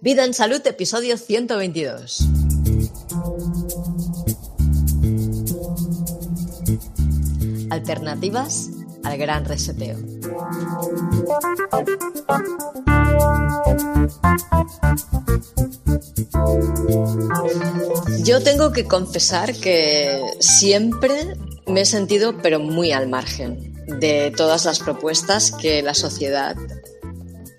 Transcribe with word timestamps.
Vida 0.00 0.24
en 0.24 0.32
Salud, 0.32 0.64
episodio 0.64 1.18
122. 1.18 2.20
Alternativas 7.68 8.70
al 9.02 9.18
gran 9.18 9.44
reseteo. 9.44 9.98
Yo 18.22 18.42
tengo 18.44 18.70
que 18.70 18.84
confesar 18.84 19.52
que 19.52 20.22
siempre 20.38 21.36
me 21.66 21.80
he 21.80 21.86
sentido, 21.86 22.38
pero 22.40 22.60
muy 22.60 22.92
al 22.92 23.08
margen 23.08 23.74
de 23.98 24.32
todas 24.36 24.64
las 24.64 24.78
propuestas 24.78 25.50
que 25.50 25.82
la 25.82 25.94
sociedad 25.94 26.56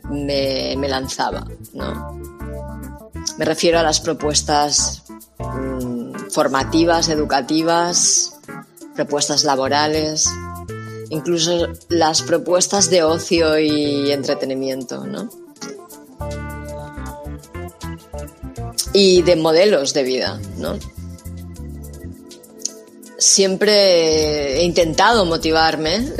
me, 0.09 0.87
lanzaba. 0.87 1.45
¿no? 1.73 2.18
Me 3.39 3.45
refiero 3.45 3.79
a 3.79 3.83
las 3.83 4.01
propuestas 4.01 5.03
mm, 5.37 6.29
formativas, 6.29 7.07
educativas, 7.07 8.33
propuestas 8.95 9.45
laborales, 9.45 10.29
incluso 11.09 11.69
las 11.87 12.21
propuestas 12.21 12.89
de 12.89 13.01
ocio 13.03 13.57
y 13.57 14.11
entretenimiento, 14.11 15.07
¿no? 15.07 15.29
Y 18.91 19.21
de 19.21 19.37
modelos 19.37 19.93
de 19.93 20.03
vida, 20.03 20.37
¿no? 20.57 20.77
Siempre 23.17 24.59
he 24.59 24.63
intentado 24.65 25.23
motivarme 25.23 26.11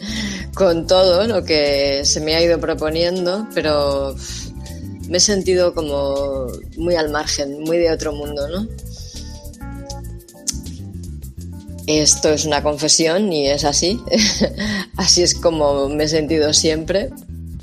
con 0.54 0.88
todo 0.88 1.24
lo 1.28 1.44
que 1.44 2.04
se 2.04 2.20
me 2.20 2.34
ha 2.34 2.42
ido 2.42 2.58
proponiendo, 2.58 3.46
pero 3.54 4.16
me 5.08 5.18
he 5.18 5.20
sentido 5.20 5.74
como 5.74 6.46
muy 6.76 6.94
al 6.96 7.10
margen, 7.10 7.60
muy 7.60 7.78
de 7.78 7.90
otro 7.90 8.12
mundo, 8.12 8.48
¿no? 8.48 8.66
Esto 11.86 12.30
es 12.30 12.46
una 12.46 12.62
confesión 12.62 13.32
y 13.32 13.48
es 13.48 13.64
así. 13.64 14.00
así 14.96 15.22
es 15.22 15.34
como 15.34 15.88
me 15.88 16.04
he 16.04 16.08
sentido 16.08 16.52
siempre, 16.52 17.10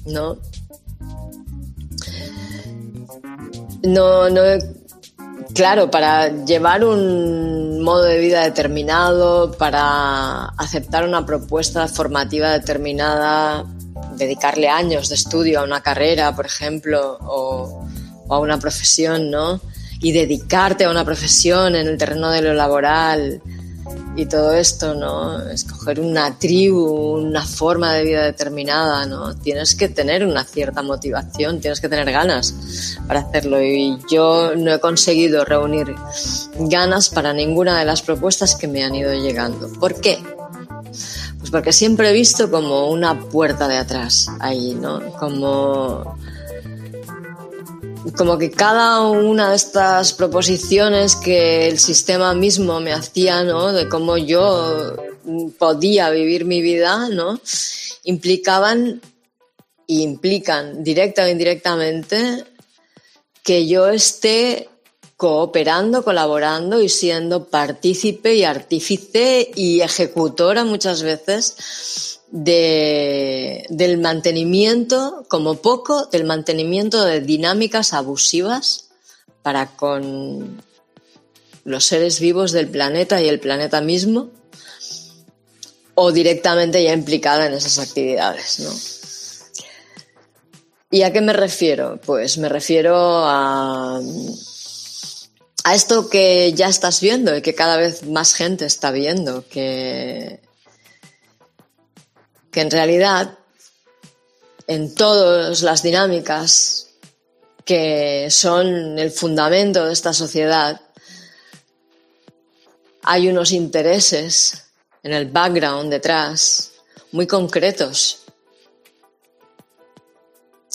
¿no? 0.05 0.37
No, 3.83 4.29
no, 4.29 4.41
claro, 5.55 5.89
para 5.89 6.45
llevar 6.45 6.83
un 6.83 7.81
modo 7.81 8.03
de 8.03 8.19
vida 8.19 8.43
determinado, 8.43 9.51
para 9.53 10.45
aceptar 10.57 11.07
una 11.07 11.25
propuesta 11.25 11.87
formativa 11.87 12.51
determinada, 12.51 13.65
dedicarle 14.21 14.69
años 14.69 15.09
de 15.09 15.15
estudio 15.15 15.59
a 15.59 15.63
una 15.63 15.81
carrera, 15.81 16.35
por 16.35 16.45
ejemplo, 16.45 17.17
o, 17.21 17.85
a 18.29 18.39
una 18.39 18.59
profesión, 18.59 19.29
¿no? 19.31 19.59
Y 19.99 20.11
dedicarte 20.11 20.85
a 20.85 20.89
una 20.89 21.03
profesión 21.03 21.75
en 21.75 21.87
el 21.87 21.97
terreno 21.97 22.29
de 22.29 22.41
lo 22.41 22.53
laboral, 22.53 23.41
y 24.15 24.25
todo 24.25 24.53
esto, 24.53 24.93
¿no? 24.93 25.41
Escoger 25.49 25.99
una 25.99 26.37
tribu, 26.37 27.17
una 27.17 27.45
forma 27.45 27.93
de 27.93 28.03
vida 28.03 28.23
determinada, 28.23 29.05
¿no? 29.05 29.35
Tienes 29.35 29.75
que 29.75 29.89
tener 29.89 30.25
una 30.25 30.43
cierta 30.43 30.81
motivación, 30.81 31.61
tienes 31.61 31.79
que 31.79 31.89
tener 31.89 32.11
ganas 32.11 32.97
para 33.07 33.21
hacerlo 33.21 33.61
y 33.61 33.97
yo 34.09 34.53
no 34.55 34.73
he 34.73 34.79
conseguido 34.79 35.45
reunir 35.45 35.95
ganas 36.59 37.09
para 37.09 37.33
ninguna 37.33 37.79
de 37.79 37.85
las 37.85 38.01
propuestas 38.01 38.55
que 38.55 38.67
me 38.67 38.83
han 38.83 38.95
ido 38.95 39.13
llegando. 39.13 39.71
¿Por 39.79 39.99
qué? 40.01 40.19
Porque 41.51 41.73
siempre 41.73 42.09
he 42.09 42.13
visto 42.13 42.49
como 42.49 42.89
una 42.89 43.19
puerta 43.19 43.67
de 43.67 43.77
atrás 43.77 44.27
ahí, 44.39 44.73
¿no? 44.73 45.11
Como 45.13 46.17
como 48.17 48.37
que 48.37 48.49
cada 48.49 49.01
una 49.01 49.51
de 49.51 49.55
estas 49.55 50.13
proposiciones 50.13 51.15
que 51.15 51.67
el 51.67 51.77
sistema 51.77 52.33
mismo 52.33 52.79
me 52.79 52.93
hacía, 52.93 53.43
¿no? 53.43 53.71
De 53.71 53.87
cómo 53.87 54.17
yo 54.17 54.95
podía 55.59 56.09
vivir 56.09 56.45
mi 56.45 56.61
vida, 56.61 57.09
¿no? 57.09 57.39
Implicaban 58.03 59.01
y 59.85 60.01
implican 60.01 60.83
directa 60.83 61.25
o 61.25 61.27
indirectamente 61.27 62.45
que 63.43 63.67
yo 63.67 63.87
esté 63.89 64.69
cooperando, 65.21 66.03
colaborando 66.03 66.81
y 66.81 66.89
siendo 66.89 67.45
partícipe 67.45 68.33
y 68.33 68.43
artífice 68.43 69.51
y 69.53 69.81
ejecutora 69.81 70.65
muchas 70.65 71.03
veces 71.03 72.17
de, 72.31 73.67
del 73.69 73.99
mantenimiento, 73.99 75.23
como 75.27 75.57
poco, 75.57 76.07
del 76.07 76.23
mantenimiento 76.23 77.05
de 77.05 77.21
dinámicas 77.21 77.93
abusivas 77.93 78.89
para 79.43 79.67
con 79.75 80.59
los 81.65 81.85
seres 81.85 82.19
vivos 82.19 82.51
del 82.51 82.67
planeta 82.69 83.21
y 83.21 83.27
el 83.27 83.39
planeta 83.39 83.79
mismo, 83.79 84.31
o 85.93 86.11
directamente 86.11 86.83
ya 86.83 86.93
implicada 86.93 87.45
en 87.45 87.53
esas 87.53 87.77
actividades. 87.77 89.51
¿Y 90.89 91.03
a 91.03 91.13
qué 91.13 91.21
me 91.21 91.33
refiero? 91.33 92.01
Pues 92.03 92.39
me 92.39 92.49
refiero 92.49 92.95
a, 92.97 94.01
a 95.63 95.75
esto 95.75 96.09
que 96.09 96.53
ya 96.53 96.67
estás 96.67 97.01
viendo 97.01 97.35
y 97.35 97.41
que 97.41 97.55
cada 97.55 97.77
vez 97.77 98.03
más 98.07 98.33
gente 98.33 98.65
está 98.65 98.91
viendo, 98.91 99.47
que 99.47 100.39
que 102.51 102.61
en 102.61 102.71
realidad 102.71 103.37
en 104.67 104.93
todas 104.93 105.61
las 105.61 105.81
dinámicas 105.81 106.87
que 107.65 108.27
son 108.29 108.99
el 108.99 109.11
fundamento 109.11 109.85
de 109.85 109.93
esta 109.93 110.13
sociedad, 110.13 110.81
hay 113.03 113.29
unos 113.29 113.51
intereses 113.51 114.65
en 115.03 115.13
el 115.13 115.27
background 115.27 115.91
detrás 115.91 116.71
muy 117.11 117.27
concretos 117.27 118.23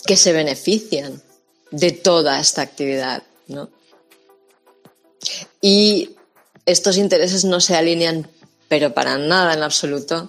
que 0.05 0.17
se 0.17 0.33
benefician 0.33 1.21
de 1.71 1.91
toda 1.91 2.39
esta 2.39 2.61
actividad, 2.61 3.23
¿no? 3.47 3.69
Y 5.61 6.15
estos 6.65 6.97
intereses 6.97 7.45
no 7.45 7.59
se 7.59 7.75
alinean, 7.75 8.29
pero 8.67 8.93
para 8.93 9.17
nada 9.17 9.53
en 9.53 9.63
absoluto, 9.63 10.27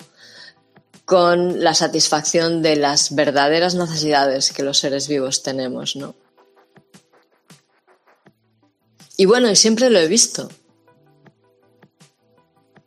con 1.05 1.65
la 1.65 1.75
satisfacción 1.75 2.63
de 2.63 2.77
las 2.77 3.15
verdaderas 3.15 3.75
necesidades 3.75 4.53
que 4.53 4.63
los 4.63 4.79
seres 4.79 5.09
vivos 5.09 5.43
tenemos, 5.43 5.97
¿no? 5.97 6.15
Y 9.17 9.25
bueno, 9.25 9.51
y 9.51 9.57
siempre 9.57 9.91
lo 9.91 9.99
he 9.99 10.07
visto. 10.07 10.49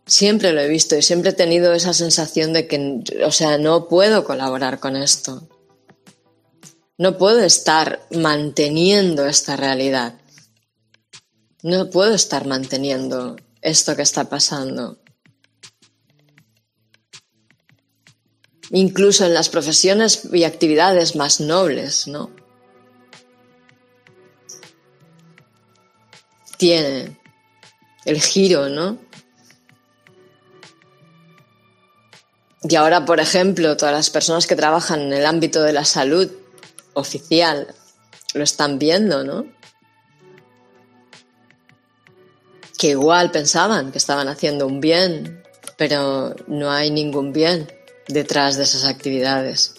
Siempre 0.06 0.54
lo 0.54 0.62
he 0.62 0.68
visto 0.68 0.96
y 0.96 1.02
siempre 1.02 1.32
he 1.32 1.34
tenido 1.34 1.74
esa 1.74 1.94
sensación 1.94 2.54
de 2.54 2.68
que, 2.68 3.04
o 3.26 3.32
sea, 3.32 3.58
no 3.58 3.90
puedo 3.90 4.24
colaborar 4.24 4.80
con 4.80 4.96
esto. 4.96 5.48
No 6.98 7.18
puedo 7.18 7.40
estar 7.40 8.06
manteniendo 8.12 9.26
esta 9.26 9.58
realidad. 9.58 10.21
No 11.64 11.90
puedo 11.90 12.14
estar 12.16 12.48
manteniendo 12.48 13.36
esto 13.62 13.96
que 13.96 14.02
está 14.02 14.30
pasando. 14.30 14.98
incluso 18.72 19.26
en 19.26 19.34
las 19.34 19.50
profesiones 19.50 20.30
y 20.32 20.44
actividades 20.44 21.16
más 21.16 21.40
nobles, 21.42 22.08
¿no? 22.08 22.32
Tiene 26.58 27.20
el 28.06 28.22
giro, 28.22 28.70
¿no? 28.70 28.98
Y 32.64 32.76
ahora, 32.76 33.06
por 33.06 33.20
ejemplo, 33.20 33.76
todas 33.76 33.94
las 33.94 34.10
personas 34.10 34.46
que 34.46 34.56
trabajan 34.56 35.02
en 35.02 35.14
el 35.14 35.26
ámbito 35.26 35.64
de 35.64 35.74
la 35.74 35.84
salud 35.84 36.32
oficial 36.94 37.74
lo 38.34 38.44
están 38.44 38.78
viendo, 38.78 39.24
¿no? 39.24 39.46
Que 42.82 42.90
igual 42.90 43.30
pensaban 43.30 43.92
que 43.92 44.00
estaban 44.00 44.28
haciendo 44.28 44.66
un 44.66 44.82
bien, 44.82 45.44
pero 45.78 46.36
no 46.48 46.72
hay 46.72 46.90
ningún 46.90 47.32
bien 47.32 47.72
detrás 48.08 48.58
de 48.58 48.64
esas 48.64 48.86
actividades 48.86 49.76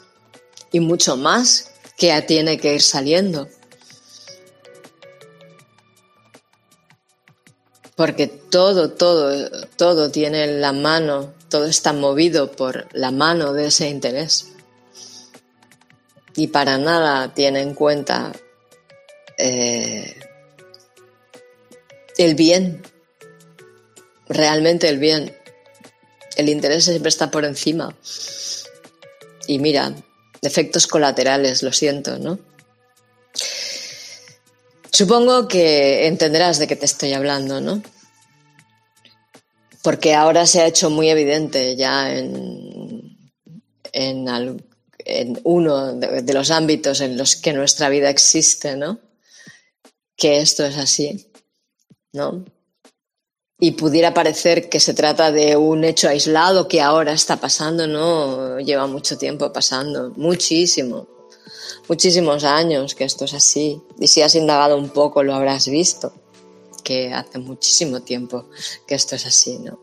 y 0.70 0.78
mucho 0.78 1.16
más 1.16 1.72
que 1.98 2.22
tiene 2.22 2.58
que 2.58 2.74
ir 2.74 2.80
saliendo. 2.80 3.48
Porque 7.96 8.28
todo, 8.28 8.92
todo, 8.92 9.66
todo 9.76 10.12
tiene 10.12 10.46
la 10.46 10.72
mano, 10.72 11.34
todo 11.48 11.64
está 11.64 11.92
movido 11.92 12.52
por 12.52 12.86
la 12.92 13.10
mano 13.10 13.52
de 13.52 13.66
ese 13.66 13.88
interés. 13.88 14.52
Y 16.36 16.46
para 16.46 16.78
nada 16.78 17.34
tiene 17.34 17.62
en 17.62 17.74
cuenta 17.74 18.30
eh, 19.38 20.20
el 22.16 22.34
bien, 22.34 22.82
realmente 24.32 24.88
el 24.88 24.98
bien. 24.98 25.36
El 26.36 26.48
interés 26.48 26.84
siempre 26.84 27.08
está 27.08 27.30
por 27.30 27.44
encima. 27.44 27.94
Y 29.46 29.58
mira, 29.58 29.94
efectos 30.40 30.86
colaterales, 30.86 31.62
lo 31.62 31.72
siento, 31.72 32.18
¿no? 32.18 32.38
Supongo 34.90 35.48
que 35.48 36.06
entenderás 36.06 36.58
de 36.58 36.66
qué 36.66 36.76
te 36.76 36.84
estoy 36.84 37.12
hablando, 37.12 37.60
¿no? 37.60 37.82
Porque 39.82 40.14
ahora 40.14 40.46
se 40.46 40.60
ha 40.60 40.66
hecho 40.66 40.90
muy 40.90 41.08
evidente 41.08 41.76
ya 41.76 42.12
en, 42.12 43.18
uno 45.44 45.94
de, 45.94 46.32
los 46.34 46.50
ámbitos 46.50 47.00
en 47.00 47.16
los 47.16 47.36
que 47.36 47.52
nuestra 47.52 47.88
vida 47.88 48.10
existe, 48.10 48.76
¿no? 48.76 49.00
Que 50.16 50.40
esto 50.40 50.64
es 50.64 50.76
así, 50.76 51.32
¿no? 52.12 52.44
Y 53.64 53.70
pudiera 53.70 54.12
parecer 54.12 54.68
que 54.68 54.80
se 54.80 54.92
trata 54.92 55.30
de 55.30 55.56
un 55.56 55.84
hecho 55.84 56.08
aislado 56.08 56.66
que 56.66 56.80
ahora 56.80 57.12
está 57.12 57.36
pasando, 57.36 57.86
¿no? 57.86 58.58
Lleva 58.58 58.88
mucho 58.88 59.16
tiempo 59.16 59.52
pasando, 59.52 60.10
muchísimo, 60.16 61.06
muchísimos 61.88 62.42
años 62.42 62.96
que 62.96 63.04
esto 63.04 63.24
es 63.24 63.34
así. 63.34 63.80
Y 64.00 64.08
si 64.08 64.20
has 64.20 64.34
indagado 64.34 64.76
un 64.76 64.88
poco 64.88 65.22
lo 65.22 65.32
habrás 65.32 65.68
visto, 65.68 66.12
que 66.82 67.12
hace 67.14 67.38
muchísimo 67.38 68.00
tiempo 68.00 68.46
que 68.84 68.96
esto 68.96 69.14
es 69.14 69.26
así, 69.26 69.60
¿no? 69.60 69.78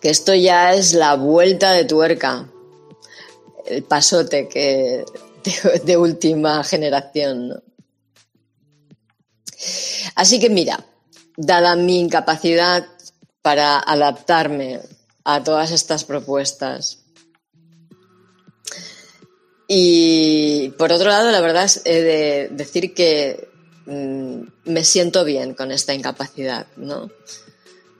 Que 0.00 0.10
esto 0.10 0.34
ya 0.34 0.74
es 0.74 0.94
la 0.94 1.14
vuelta 1.14 1.70
de 1.74 1.84
tuerca, 1.84 2.50
el 3.66 3.84
pasote 3.84 4.48
que 4.48 5.04
de, 5.84 5.96
última 5.96 6.64
generación, 6.64 7.50
¿no? 7.50 7.62
Así 10.16 10.40
que 10.40 10.50
mira, 10.50 10.84
dada 11.36 11.76
mi 11.76 12.00
incapacidad 12.00 12.86
para 13.42 13.78
adaptarme 13.78 14.80
a 15.24 15.42
todas 15.42 15.70
estas 15.70 16.04
propuestas, 16.04 17.04
y 19.66 20.70
por 20.78 20.92
otro 20.92 21.08
lado, 21.08 21.30
la 21.30 21.40
verdad 21.40 21.64
es 21.64 21.82
de 21.84 22.48
decir 22.52 22.94
que 22.94 23.48
mm, 23.86 24.40
me 24.66 24.84
siento 24.84 25.24
bien 25.24 25.54
con 25.54 25.72
esta 25.72 25.94
incapacidad, 25.94 26.66
¿no? 26.76 27.10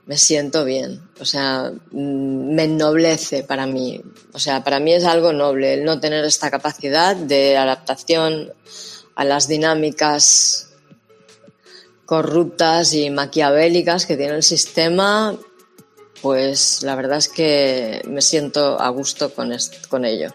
Me 0.07 0.19
siento 0.19 0.67
bien, 0.67 1.01
o 1.19 1.25
sea, 1.25 1.73
mm, 1.91 2.55
me 2.55 2.65
ennoblece 2.65 3.43
para 3.45 3.67
mí, 3.67 4.03
o 4.35 4.39
sea, 4.39 4.63
para 4.63 4.79
mí 4.79 4.93
es 4.93 5.05
algo 5.05 5.33
noble 5.33 5.75
el 5.75 5.85
no 5.85 5.99
tener 6.01 6.25
esta 6.27 6.51
capacidad 6.51 7.17
de 7.17 7.57
adaptación 7.57 8.53
a 9.15 9.25
las 9.25 9.49
dinámicas 9.49 10.64
corruptas 12.07 12.95
y 12.95 13.11
maquiavélicas 13.11 14.07
que 14.07 14.17
tiene 14.17 14.35
el 14.35 14.43
sistema, 14.43 15.37
pues 16.23 16.83
la 16.83 16.95
verdad 16.97 17.19
es 17.19 17.29
que 17.29 18.03
me 18.07 18.23
siento 18.23 18.81
a 18.81 18.89
gusto 18.91 19.35
con, 19.35 19.55
con 19.89 20.05
ello. 20.05 20.35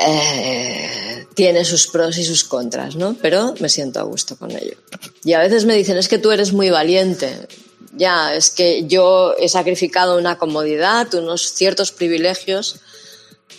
Eh, 0.00 1.26
tiene 1.34 1.64
sus 1.64 1.88
pros 1.88 2.16
y 2.18 2.24
sus 2.24 2.44
contras, 2.44 2.94
¿no? 2.94 3.16
Pero 3.20 3.54
me 3.60 3.68
siento 3.68 3.98
a 3.98 4.04
gusto 4.04 4.36
con 4.36 4.52
ello. 4.52 4.76
Y 5.24 5.32
a 5.32 5.40
veces 5.40 5.64
me 5.64 5.74
dicen, 5.74 5.96
es 5.96 6.08
que 6.08 6.18
tú 6.18 6.30
eres 6.30 6.52
muy 6.52 6.70
valiente. 6.70 7.48
Ya, 7.92 8.32
es 8.34 8.50
que 8.50 8.86
yo 8.86 9.34
he 9.38 9.48
sacrificado 9.48 10.16
una 10.16 10.38
comodidad, 10.38 11.12
unos 11.14 11.52
ciertos 11.52 11.90
privilegios 11.90 12.76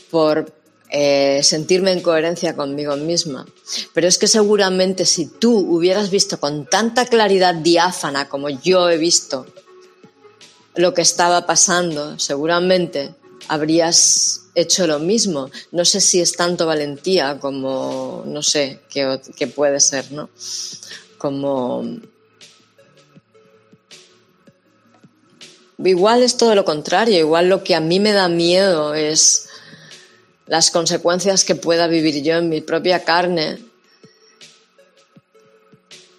por 0.09 0.53
eh, 0.89 1.41
sentirme 1.43 1.91
en 1.91 2.01
coherencia 2.01 2.55
conmigo 2.55 2.95
misma. 2.95 3.45
Pero 3.93 4.07
es 4.07 4.17
que 4.17 4.27
seguramente 4.27 5.05
si 5.05 5.27
tú 5.27 5.55
hubieras 5.55 6.09
visto 6.09 6.39
con 6.39 6.65
tanta 6.65 7.05
claridad 7.05 7.53
diáfana 7.53 8.27
como 8.27 8.49
yo 8.49 8.89
he 8.89 8.97
visto 8.97 9.45
lo 10.75 10.93
que 10.93 11.01
estaba 11.01 11.45
pasando, 11.45 12.17
seguramente 12.17 13.13
habrías 13.49 14.45
hecho 14.55 14.87
lo 14.87 14.99
mismo. 14.99 15.51
No 15.71 15.85
sé 15.85 16.01
si 16.01 16.21
es 16.21 16.33
tanto 16.33 16.65
valentía 16.65 17.39
como, 17.39 18.23
no 18.25 18.41
sé, 18.41 18.79
qué, 18.89 19.47
puede 19.47 19.79
ser, 19.79 20.11
¿no? 20.11 20.29
Como... 21.17 21.99
Igual 25.83 26.23
es 26.23 26.35
todo 26.35 26.55
lo 26.55 26.65
contrario, 26.65 27.17
igual 27.17 27.47
lo 27.47 27.63
que 27.63 27.73
a 27.73 27.79
mí 27.79 27.99
me 27.99 28.11
da 28.11 28.27
miedo 28.27 28.95
es 28.95 29.48
las 30.49 30.71
consecuencias 30.71 31.45
que 31.45 31.53
pueda 31.53 31.85
vivir 31.85 32.23
yo 32.23 32.37
en 32.37 32.49
mi 32.49 32.59
propia 32.59 33.03
carne 33.03 33.59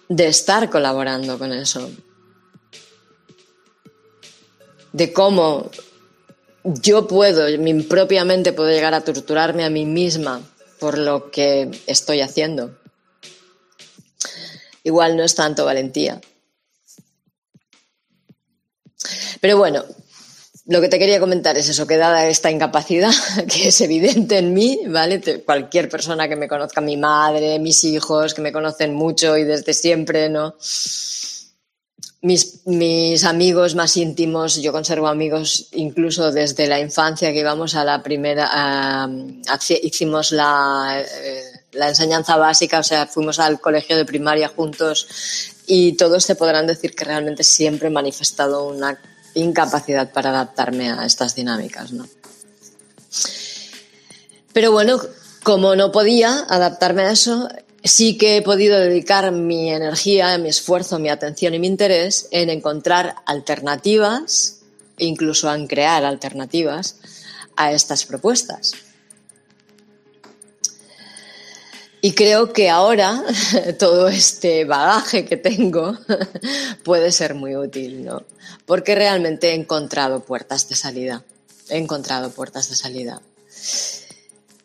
de 0.07 0.27
estar 0.27 0.69
colaborando 0.69 1.37
con 1.37 1.51
eso. 1.51 1.91
De 4.93 5.11
cómo 5.11 5.69
yo 6.63 7.07
puedo, 7.07 7.45
mi 7.59 7.83
propia 7.83 8.23
mente 8.23 8.53
puedo 8.53 8.69
llegar 8.69 8.93
a 8.93 9.03
torturarme 9.03 9.65
a 9.65 9.69
mí 9.69 9.85
misma 9.85 10.41
por 10.79 10.97
lo 10.97 11.29
que 11.29 11.69
estoy 11.85 12.21
haciendo. 12.21 12.77
Igual 14.83 15.17
no 15.17 15.23
es 15.23 15.35
tanto 15.35 15.65
valentía. 15.65 16.21
Pero 19.41 19.57
bueno, 19.57 19.83
lo 20.65 20.79
que 20.79 20.89
te 20.89 20.99
quería 20.99 21.19
comentar 21.19 21.57
es 21.57 21.69
eso, 21.69 21.87
que 21.87 21.97
dada 21.97 22.27
esta 22.27 22.51
incapacidad, 22.51 23.11
que 23.49 23.69
es 23.69 23.81
evidente 23.81 24.37
en 24.37 24.53
mí, 24.53 24.81
¿vale? 24.87 25.21
Cualquier 25.43 25.89
persona 25.89 26.27
que 26.27 26.35
me 26.35 26.47
conozca, 26.47 26.81
mi 26.81 26.97
madre, 26.97 27.59
mis 27.59 27.83
hijos, 27.83 28.33
que 28.33 28.41
me 28.41 28.51
conocen 28.51 28.93
mucho 28.93 29.37
y 29.37 29.43
desde 29.43 29.73
siempre, 29.73 30.29
¿no? 30.29 30.55
mis, 32.21 32.61
mis, 32.67 33.23
amigos 33.23 33.73
más 33.73 33.97
íntimos, 33.97 34.61
yo 34.61 34.71
conservo 34.71 35.07
amigos 35.07 35.69
incluso 35.71 36.31
desde 36.31 36.67
la 36.67 36.79
infancia 36.79 37.31
que 37.31 37.39
íbamos 37.39 37.75
a 37.75 37.83
la 37.83 38.03
primera, 38.03 39.09
hicimos 39.81 40.31
la, 40.31 41.03
eh, 41.03 41.43
la, 41.71 41.89
enseñanza 41.89 42.37
básica, 42.37 42.79
o 42.79 42.83
sea, 42.83 43.07
fuimos 43.07 43.39
al 43.39 43.59
colegio 43.59 43.97
de 43.97 44.05
primaria 44.05 44.49
juntos 44.49 45.07
y 45.65 45.93
todos 45.93 46.27
te 46.27 46.35
podrán 46.35 46.67
decir 46.67 46.93
que 46.95 47.05
realmente 47.05 47.43
siempre 47.43 47.87
he 47.87 47.91
manifestado 47.91 48.67
una 48.67 48.99
incapacidad 49.33 50.11
para 50.11 50.29
adaptarme 50.29 50.91
a 50.91 51.05
estas 51.05 51.35
dinámicas, 51.35 51.91
¿no? 51.91 52.07
Pero 54.53 54.71
bueno, 54.71 54.99
como 55.43 55.75
no 55.75 55.91
podía 55.91 56.45
adaptarme 56.49 57.03
a 57.03 57.11
eso, 57.11 57.49
sí 57.83 58.17
que 58.17 58.37
he 58.37 58.41
podido 58.41 58.79
dedicar 58.79 59.31
mi 59.31 59.71
energía, 59.71 60.37
mi 60.37 60.49
esfuerzo, 60.49 60.99
mi 60.99 61.09
atención 61.09 61.53
y 61.53 61.59
mi 61.59 61.67
interés 61.67 62.27
en 62.31 62.49
encontrar 62.49 63.15
alternativas, 63.25 64.59
incluso 64.97 65.53
en 65.53 65.67
crear 65.67 66.05
alternativas 66.05 66.97
a 67.55 67.71
estas 67.71 68.05
propuestas. 68.05 68.73
Y 72.01 72.13
creo 72.13 72.51
que 72.51 72.69
ahora 72.69 73.23
todo 73.79 74.07
este 74.07 74.65
bagaje 74.65 75.25
que 75.25 75.37
tengo 75.37 75.97
puede 76.83 77.11
ser 77.11 77.35
muy 77.35 77.55
útil, 77.55 78.03
¿no? 78.03 78.23
Porque 78.65 78.95
realmente 78.95 79.51
he 79.51 79.53
encontrado 79.53 80.21
puertas 80.21 80.67
de 80.67 80.75
salida. 80.75 81.23
He 81.69 81.77
encontrado 81.77 82.31
puertas 82.31 82.69
de 82.69 82.75
salida. 82.75 83.21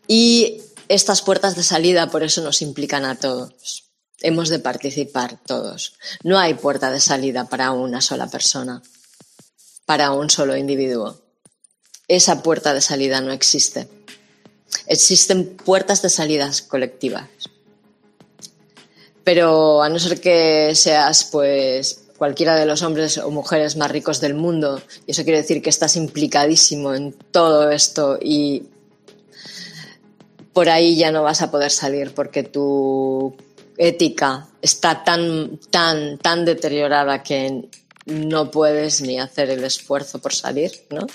Y 0.08 0.62
estas 0.88 1.20
puertas 1.20 1.56
de 1.56 1.62
salida 1.62 2.10
por 2.10 2.22
eso 2.22 2.42
nos 2.42 2.62
implican 2.62 3.04
a 3.04 3.16
todos. 3.16 3.84
Hemos 4.22 4.48
de 4.48 4.58
participar 4.58 5.38
todos. 5.44 5.94
No 6.22 6.38
hay 6.38 6.54
puerta 6.54 6.90
de 6.90 7.00
salida 7.00 7.44
para 7.44 7.72
una 7.72 8.00
sola 8.00 8.28
persona, 8.28 8.82
para 9.84 10.12
un 10.12 10.30
solo 10.30 10.56
individuo. 10.56 11.20
Esa 12.08 12.42
puerta 12.42 12.72
de 12.72 12.80
salida 12.80 13.20
no 13.20 13.32
existe. 13.32 13.88
Existen 14.86 15.56
puertas 15.56 16.02
de 16.02 16.10
salidas 16.10 16.62
colectivas. 16.62 17.28
Pero 19.24 19.82
a 19.82 19.88
no 19.88 19.98
ser 19.98 20.20
que 20.20 20.74
seas 20.74 21.24
pues 21.24 22.04
cualquiera 22.16 22.56
de 22.56 22.66
los 22.66 22.82
hombres 22.82 23.18
o 23.18 23.30
mujeres 23.30 23.76
más 23.76 23.90
ricos 23.90 24.20
del 24.20 24.34
mundo, 24.34 24.80
y 25.06 25.10
eso 25.10 25.24
quiere 25.24 25.42
decir 25.42 25.62
que 25.62 25.70
estás 25.70 25.96
implicadísimo 25.96 26.94
en 26.94 27.12
todo 27.12 27.70
esto 27.70 28.18
y 28.20 28.64
por 30.52 30.70
ahí 30.70 30.96
ya 30.96 31.10
no 31.12 31.22
vas 31.22 31.42
a 31.42 31.50
poder 31.50 31.70
salir 31.70 32.14
porque 32.14 32.42
tu 32.42 33.36
ética 33.76 34.48
está 34.62 35.04
tan, 35.04 35.58
tan, 35.70 36.16
tan 36.18 36.44
deteriorada 36.46 37.22
que 37.22 37.68
no 38.06 38.50
puedes 38.50 39.02
ni 39.02 39.18
hacer 39.20 39.50
el 39.50 39.64
esfuerzo 39.64 40.18
por 40.18 40.32
salir, 40.32 40.72
¿no? 40.90 41.06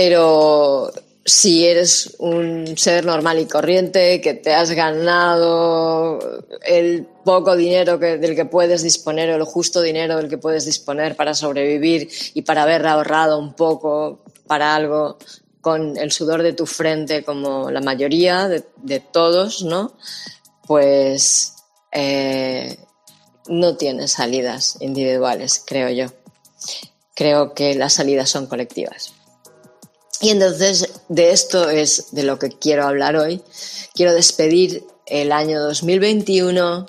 Pero 0.00 0.92
si 1.24 1.66
eres 1.66 2.14
un 2.20 2.78
ser 2.78 3.04
normal 3.04 3.40
y 3.40 3.46
corriente, 3.46 4.20
que 4.20 4.34
te 4.34 4.54
has 4.54 4.70
ganado 4.70 6.20
el 6.62 7.04
poco 7.24 7.56
dinero 7.56 7.98
del 7.98 8.36
que 8.36 8.44
puedes 8.44 8.84
disponer 8.84 9.28
o 9.30 9.34
el 9.34 9.42
justo 9.42 9.82
dinero 9.82 10.16
del 10.18 10.28
que 10.28 10.38
puedes 10.38 10.66
disponer 10.66 11.16
para 11.16 11.34
sobrevivir 11.34 12.08
y 12.32 12.42
para 12.42 12.62
haber 12.62 12.86
ahorrado 12.86 13.40
un 13.40 13.54
poco 13.54 14.20
para 14.46 14.76
algo 14.76 15.18
con 15.60 15.96
el 15.96 16.12
sudor 16.12 16.44
de 16.44 16.52
tu 16.52 16.64
frente 16.64 17.24
como 17.24 17.68
la 17.72 17.80
mayoría 17.80 18.46
de, 18.46 19.00
todos, 19.00 19.64
¿no? 19.64 19.94
Pues 20.64 21.54
eh, 21.90 22.78
no 23.48 23.76
tienes 23.76 24.12
salidas 24.12 24.76
individuales, 24.78 25.60
creo 25.66 25.90
yo. 25.90 26.06
Creo 27.16 27.52
que 27.52 27.74
las 27.74 27.94
salidas 27.94 28.30
son 28.30 28.46
colectivas. 28.46 29.17
Y 30.20 30.30
entonces 30.30 30.88
de 31.08 31.30
esto 31.30 31.70
es 31.70 32.06
de 32.12 32.24
lo 32.24 32.38
que 32.38 32.50
quiero 32.50 32.86
hablar 32.86 33.16
hoy. 33.16 33.42
Quiero 33.94 34.12
despedir 34.12 34.84
el 35.06 35.32
año 35.32 35.60
2021 35.60 36.86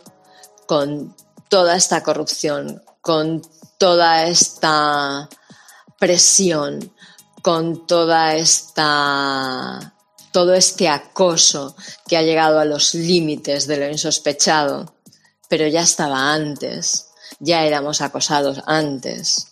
con 0.65 1.15
toda 1.47 1.75
esta 1.75 2.03
corrupción, 2.03 2.83
con 3.01 3.41
toda 3.77 4.25
esta 4.25 5.29
presión, 5.99 6.93
con 7.41 7.85
toda 7.87 8.35
esta 8.35 9.93
todo 10.31 10.53
este 10.53 10.87
acoso 10.87 11.75
que 12.07 12.17
ha 12.17 12.21
llegado 12.21 12.59
a 12.59 12.65
los 12.65 12.93
límites 12.93 13.65
de 13.65 13.77
lo 13.77 13.89
insospechado, 13.89 14.93
pero 15.49 15.67
ya 15.67 15.81
estaba 15.81 16.33
antes, 16.33 17.07
ya 17.39 17.65
éramos 17.65 18.01
acosados 18.01 18.61
antes, 18.67 19.47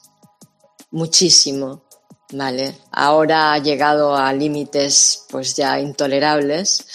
muchísimo, 0.92 1.87
¿vale? 2.32 2.76
Ahora 2.92 3.54
ha 3.54 3.58
llegado 3.60 4.16
a 4.16 4.34
límites 4.34 5.26
pues 5.30 5.56
ya 5.56 5.80
intolerables. 5.80 6.86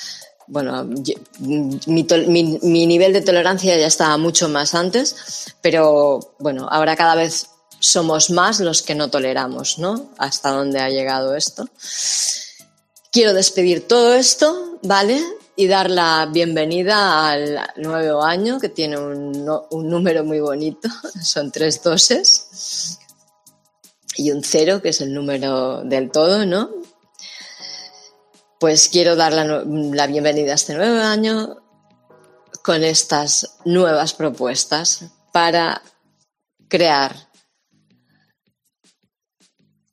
Bueno, 0.46 0.84
mi, 1.38 2.86
nivel 2.86 3.12
de 3.12 3.22
tolerancia 3.22 3.76
ya 3.78 3.86
estaba 3.86 4.16
mucho 4.18 4.48
más 4.48 4.74
antes, 4.74 5.54
pero 5.62 6.34
bueno, 6.38 6.68
ahora 6.70 6.96
cada 6.96 7.14
vez 7.14 7.46
somos 7.78 8.30
más 8.30 8.60
los 8.60 8.82
que 8.82 8.94
no 8.94 9.08
toleramos, 9.08 9.78
¿no? 9.78 10.10
Hasta 10.18 10.50
dónde 10.50 10.80
ha 10.80 10.90
llegado 10.90 11.34
esto. 11.34 11.68
Quiero 13.10 13.32
despedir 13.34 13.88
todo 13.88 14.14
esto, 14.14 14.78
¿vale? 14.82 15.22
Y 15.56 15.66
dar 15.66 15.90
la 15.90 16.28
bienvenida 16.30 17.28
al 17.28 17.60
nuevo 17.76 18.22
año, 18.22 18.60
que 18.60 18.68
tiene 18.68 18.98
un, 18.98 19.44
número 19.70 20.24
muy 20.24 20.40
bonito, 20.40 20.88
son 21.22 21.50
tres 21.50 21.82
doses, 21.82 22.98
y 24.16 24.30
un 24.30 24.42
cero, 24.42 24.82
que 24.82 24.90
es 24.90 25.00
el 25.00 25.14
número 25.14 25.82
del 25.84 26.10
todo, 26.10 26.44
¿no? 26.46 26.70
Pues 28.60 28.88
quiero 28.88 29.16
dar 29.16 29.32
la, 29.32 29.64
la 29.64 30.06
bienvenida 30.06 30.52
a 30.52 30.56
este 30.56 30.74
nuevo 30.74 31.00
año 31.00 31.56
con 32.62 32.84
estas 32.84 33.56
nuevas 33.64 34.14
propuestas 34.14 35.06
para 35.32 35.82
crear 36.68 37.28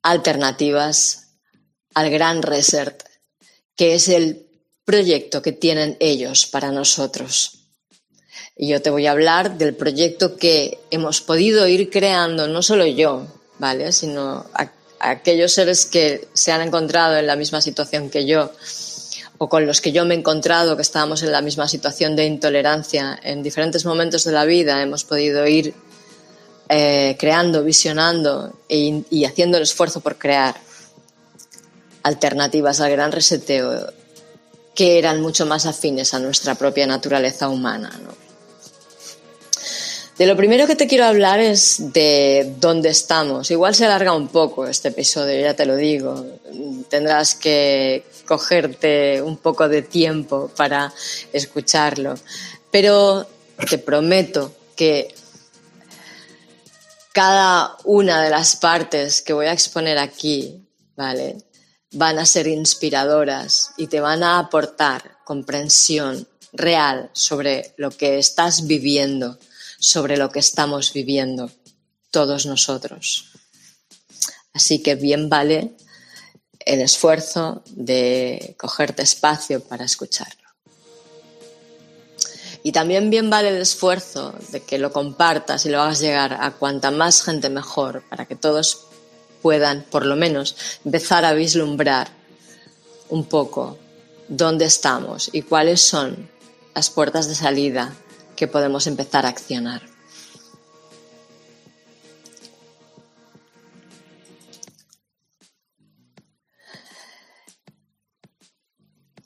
alternativas 0.04 1.36
al 1.94 2.10
gran 2.10 2.42
reset 2.42 3.04
que 3.76 3.96
es 3.96 4.10
el 4.10 4.50
proyecto 4.84 5.42
que 5.42 5.54
tienen 5.54 5.96
ellos 6.02 6.48
para 6.48 6.70
nosotros. 6.70 7.70
Y 8.58 8.68
yo 8.68 8.82
te 8.82 8.90
voy 8.90 9.08
a 9.08 9.12
hablar 9.12 9.58
del 9.58 9.74
proyecto 9.74 10.36
que 10.36 10.82
hemos 10.92 11.22
podido 11.22 11.66
ir 11.66 11.90
creando, 11.90 12.48
no 12.50 12.62
solo 12.62 12.86
yo, 12.86 13.39
¿vale? 13.60 13.92
Sino 13.92 14.46
aquellos 15.00 15.54
seres 15.54 15.86
que 15.86 16.28
se 16.34 16.52
han 16.52 16.62
encontrado 16.62 17.18
en 17.18 17.28
la 17.28 17.36
misma 17.36 17.62
situación 17.62 18.10
que 18.10 18.26
yo 18.26 18.52
o 19.38 19.48
con 19.48 19.66
los 19.66 19.80
que 19.80 19.94
yo 19.94 20.04
me 20.04 20.16
he 20.16 20.18
encontrado, 20.18 20.76
que 20.76 20.82
estábamos 20.82 21.24
en 21.24 21.32
la 21.32 21.42
misma 21.42 21.68
situación 21.68 22.16
de 22.16 22.26
intolerancia 22.26 23.18
en 23.24 23.42
diferentes 23.42 23.86
momentos 23.86 24.26
de 24.26 24.34
la 24.34 24.44
vida, 24.44 24.82
hemos 24.82 25.06
podido 25.06 25.48
ir 25.48 25.74
eh, 26.68 27.16
creando, 27.18 27.64
visionando 27.64 28.60
e 28.68 29.04
y 29.10 29.24
haciendo 29.24 29.56
el 29.58 29.64
esfuerzo 29.64 30.02
por 30.02 30.18
crear 30.18 30.56
alternativas 32.04 32.82
al 32.82 32.92
gran 32.92 33.12
reseteo 33.12 33.94
que 34.76 34.98
eran 34.98 35.22
mucho 35.22 35.46
más 35.46 35.66
afines 35.66 36.14
a 36.14 36.20
nuestra 36.20 36.56
propia 36.56 36.86
naturaleza 36.88 37.50
humana. 37.50 37.92
De 40.20 40.28
lo 40.28 40.36
primero 40.36 40.68
que 40.68 40.76
te 40.76 40.86
quiero 40.86 41.06
hablar 41.06 41.40
es 41.40 41.94
de 41.94 42.54
dónde 42.60 42.90
estamos. 42.90 43.50
Igual 43.50 43.74
se 43.74 43.86
alarga 43.86 44.14
un 44.14 44.28
poco 44.28 44.68
este 44.68 44.90
episodio, 44.90 45.40
ya 45.40 45.56
te 45.56 45.66
lo 45.66 45.78
digo. 45.78 46.26
Tendrás 46.90 47.36
que 47.36 48.04
cogerte 48.28 49.22
un 49.22 49.38
poco 49.38 49.70
de 49.70 49.82
tiempo 49.82 50.52
para 50.56 50.94
escucharlo. 51.32 52.16
Pero 52.70 53.28
te 53.70 53.78
prometo 53.78 54.54
que 54.76 55.16
cada 57.14 57.78
una 57.86 58.22
de 58.22 58.30
las 58.30 58.58
partes 58.58 59.22
que 59.22 59.34
voy 59.34 59.46
a 59.48 59.54
exponer 59.54 59.98
aquí, 59.98 60.68
¿vale? 60.96 61.38
van 61.92 62.20
a 62.20 62.26
ser 62.26 62.48
inspiradoras 62.48 63.72
y 63.78 63.88
te 63.88 64.00
van 64.00 64.24
a 64.24 64.40
aportar 64.40 65.18
comprensión 65.24 66.28
real 66.52 67.10
sobre 67.14 67.74
lo 67.78 67.92
que 67.92 68.18
estás 68.20 68.68
viviendo, 68.68 69.38
sobre 69.80 70.18
lo 70.18 70.30
que 70.30 70.40
estamos 70.40 70.94
viviendo 70.94 71.50
todos 72.12 72.46
nosotros. 72.46 73.32
Así 74.54 74.84
que 74.84 74.96
bien 74.96 75.30
vale 75.30 75.72
el 76.60 76.82
esfuerzo 76.82 77.64
de 77.72 78.56
cogerte 78.60 79.02
espacio 79.04 79.64
para 79.64 79.86
escucharlo. 79.86 80.36
Y 82.62 82.74
también 82.74 83.10
bien 83.10 83.30
vale 83.30 83.50
el 83.50 83.62
esfuerzo 83.62 84.36
de 84.52 84.62
que 84.62 84.78
lo 84.78 84.92
compartas 84.92 85.66
y 85.66 85.70
lo 85.70 85.82
hagas 85.82 86.02
llegar 86.02 86.38
a 86.42 86.52
cuanta 86.52 86.92
más 86.92 87.24
gente 87.24 87.50
mejor 87.50 88.04
para 88.10 88.26
que 88.26 88.36
todos 88.36 88.86
puedan, 89.42 89.84
por 89.84 90.06
lo 90.06 90.18
menos, 90.18 90.58
empezar 90.84 91.24
a 91.24 91.34
vislumbrar 91.34 92.10
un 93.08 93.24
poco 93.26 93.78
dónde 94.28 94.66
estamos 94.66 95.30
y 95.32 95.44
cuáles 95.44 95.82
son 95.82 96.30
las 96.76 96.90
puertas 96.90 97.30
de 97.30 97.36
salida 97.36 97.96
que 98.40 98.48
podemos 98.48 98.88
empezar 98.88 99.26
a 99.26 99.30
accionar. 99.30 99.82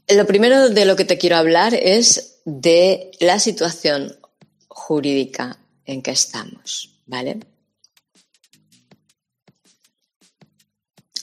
Lo 0.10 0.25
primero 0.25 0.70
de 0.70 0.86
lo 0.86 0.96
que 0.96 1.05
te 1.05 1.20
quiero 1.20 1.36
hablar 1.38 1.75
es 1.75 2.39
de 2.46 3.12
la 3.20 3.38
situación 3.38 4.17
jurídica 4.67 5.60
en 5.86 6.01
que 6.01 6.10
estamos, 6.10 7.00
¿vale? 7.05 7.39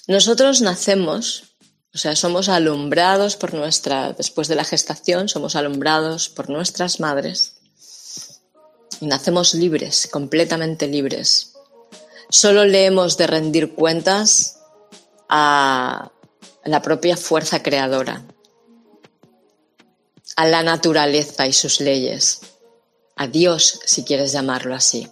Nosotros 0.07 0.61
nacemos, 0.61 1.57
o 1.93 1.99
sea, 1.99 2.15
somos 2.15 2.49
alumbrados 2.49 3.35
por 3.35 3.53
nuestra, 3.53 4.13
después 4.13 4.47
de 4.47 4.55
la 4.55 4.65
gestación, 4.65 5.29
somos 5.29 5.57
alumbrados 5.57 6.29
por 6.29 6.49
nuestras 6.49 7.01
madres 7.01 7.60
nacemos 9.07 9.55
libres, 9.55 10.09
completamente 10.11 10.87
libres. 10.87 11.55
Solo 12.29 12.65
le 12.65 12.85
hemos 12.85 13.17
de 13.17 13.27
rendir 13.27 13.75
cuentas 13.75 14.61
a 15.29 16.13
la 16.65 16.83
propia 16.83 17.17
fuerza 17.17 17.63
creadora, 17.63 18.25
a 20.37 20.47
la 20.47 20.63
naturaleza 20.63 21.47
y 21.47 21.53
sus 21.53 21.81
leyes, 21.81 22.41
a 23.17 23.27
Dios, 23.27 23.81
si 23.85 24.05
quieres 24.05 24.33
llamarlo 24.33 24.75
así. 24.75 25.09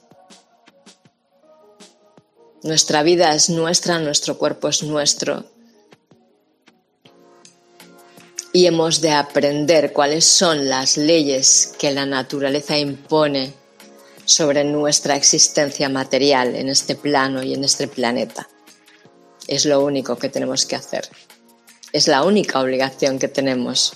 Nuestra 2.63 3.03
vida 3.03 3.35
es 3.35 3.51
nuestra, 3.51 3.99
nuestro 3.99 4.37
cuerpo 4.37 4.69
es 4.69 4.83
nuestro. 4.83 5.45
Y 8.53 8.67
hemos 8.67 9.01
de 9.01 9.13
aprender 9.13 9.93
cuáles 9.93 10.25
son 10.25 10.69
las 10.69 10.97
leyes 10.97 11.75
que 11.79 11.93
la 11.93 12.07
naturaleza 12.07 12.77
impone 12.77 13.58
sobre 14.29 14.63
nuestra 14.63 15.17
existencia 15.17 15.89
material 15.89 16.55
en 16.55 16.69
este 16.69 16.95
plano 16.95 17.43
y 17.43 17.55
en 17.55 17.65
este 17.65 17.89
planeta. 17.89 18.47
Es 19.47 19.65
lo 19.65 19.83
único 19.83 20.17
que 20.17 20.29
tenemos 20.29 20.67
que 20.67 20.77
hacer. 20.77 21.09
Es 21.95 22.09
la 22.09 22.23
única 22.23 22.61
obligación 22.61 23.19
que 23.19 23.29
tenemos 23.29 23.95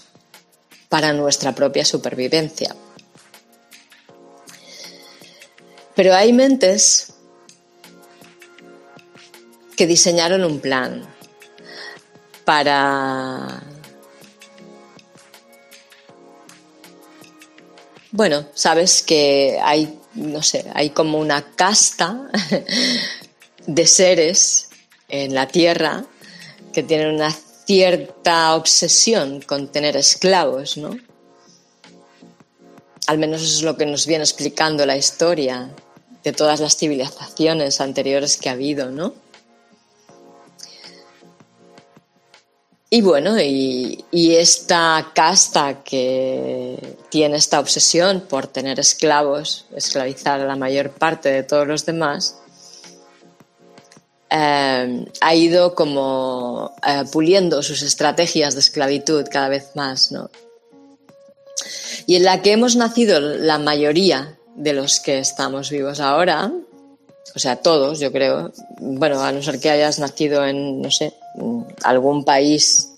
para 0.89 1.13
nuestra 1.13 1.55
propia 1.55 1.85
supervivencia. 1.85 2.75
Pero 5.95 6.15
hay 6.15 6.33
mentes 6.33 7.13
que 9.77 9.87
diseñaron 9.87 10.45
un 10.45 10.61
plan 10.61 11.07
para... 12.47 13.63
Bueno, 18.13 18.47
sabes 18.55 19.03
que 19.03 19.59
hay, 19.63 19.99
no 20.15 20.43
sé, 20.43 20.65
hay 20.75 20.91
como 20.91 21.19
una 21.19 21.43
casta 21.55 22.31
de 23.67 23.87
seres 23.87 24.69
en 25.09 25.35
la 25.35 25.49
Tierra 25.49 26.05
que 26.73 26.83
tienen 26.83 27.15
una 27.15 27.31
cierta 27.67 28.55
obsesión 28.55 29.41
con 29.43 29.69
tener 29.69 29.97
esclavos, 29.97 30.77
¿no? 30.77 30.97
Al 33.07 33.19
menos 33.19 33.43
eso 33.43 33.57
es 33.57 33.63
lo 33.63 33.77
que 33.77 33.87
nos 33.87 34.07
viene 34.07 34.25
explicando 34.25 34.87
la 34.87 34.97
historia 34.97 35.71
de 36.23 36.33
todas 36.33 36.61
las 36.61 36.77
civilizaciones 36.77 37.81
anteriores 37.81 38.37
que 38.37 38.49
ha 38.49 38.53
habido, 38.53 38.91
¿no? 38.91 39.15
Y 42.95 43.01
bueno, 43.01 43.41
y, 43.41 44.05
esta 44.13 45.13
casta 45.15 45.83
que 45.83 46.99
tiene 47.09 47.39
esta 47.39 47.59
obsesión 47.59 48.21
por 48.21 48.49
tener 48.49 48.79
esclavos, 48.79 49.65
esclavizar 49.75 50.43
a 50.43 50.45
la 50.45 50.57
mayor 50.57 50.91
parte 50.91 51.31
de 51.31 51.43
todos 51.43 51.67
los 51.67 51.87
demás, 51.87 52.37
eh, 54.29 55.07
ha 55.23 55.35
ido 55.35 55.75
como 55.75 56.77
eh, 56.87 57.05
puliendo 57.11 57.63
sus 57.63 57.81
estrategias 57.81 58.53
de 58.53 58.61
esclavitud 58.61 59.27
cada 59.31 59.49
vez 59.49 59.71
más, 59.75 60.13
¿no? 60.13 60.31
Y 62.07 62.17
en 62.17 62.25
la 62.25 62.43
que 62.43 62.53
hemos 62.53 62.77
nacido 62.77 63.21
la 63.21 63.57
mayoría 63.57 64.37
de 64.55 64.75
los 64.75 65.01
que 65.01 65.19
estamos 65.19 65.71
vivos 65.71 65.99
ahora, 65.99 66.53
o 67.35 67.39
sea, 67.39 67.57
todos, 67.57 68.01
yo 68.01 68.13
creo, 68.13 68.53
bueno, 68.79 69.23
a 69.23 69.33
no 69.33 69.43
ser 69.43 69.61
que 69.61 69.71
hayas 69.71 69.99
nacido 69.99 70.45
en, 70.45 70.83
no 70.83 70.91
sé, 70.91 71.15
algún 71.83 72.25
país 72.25 72.93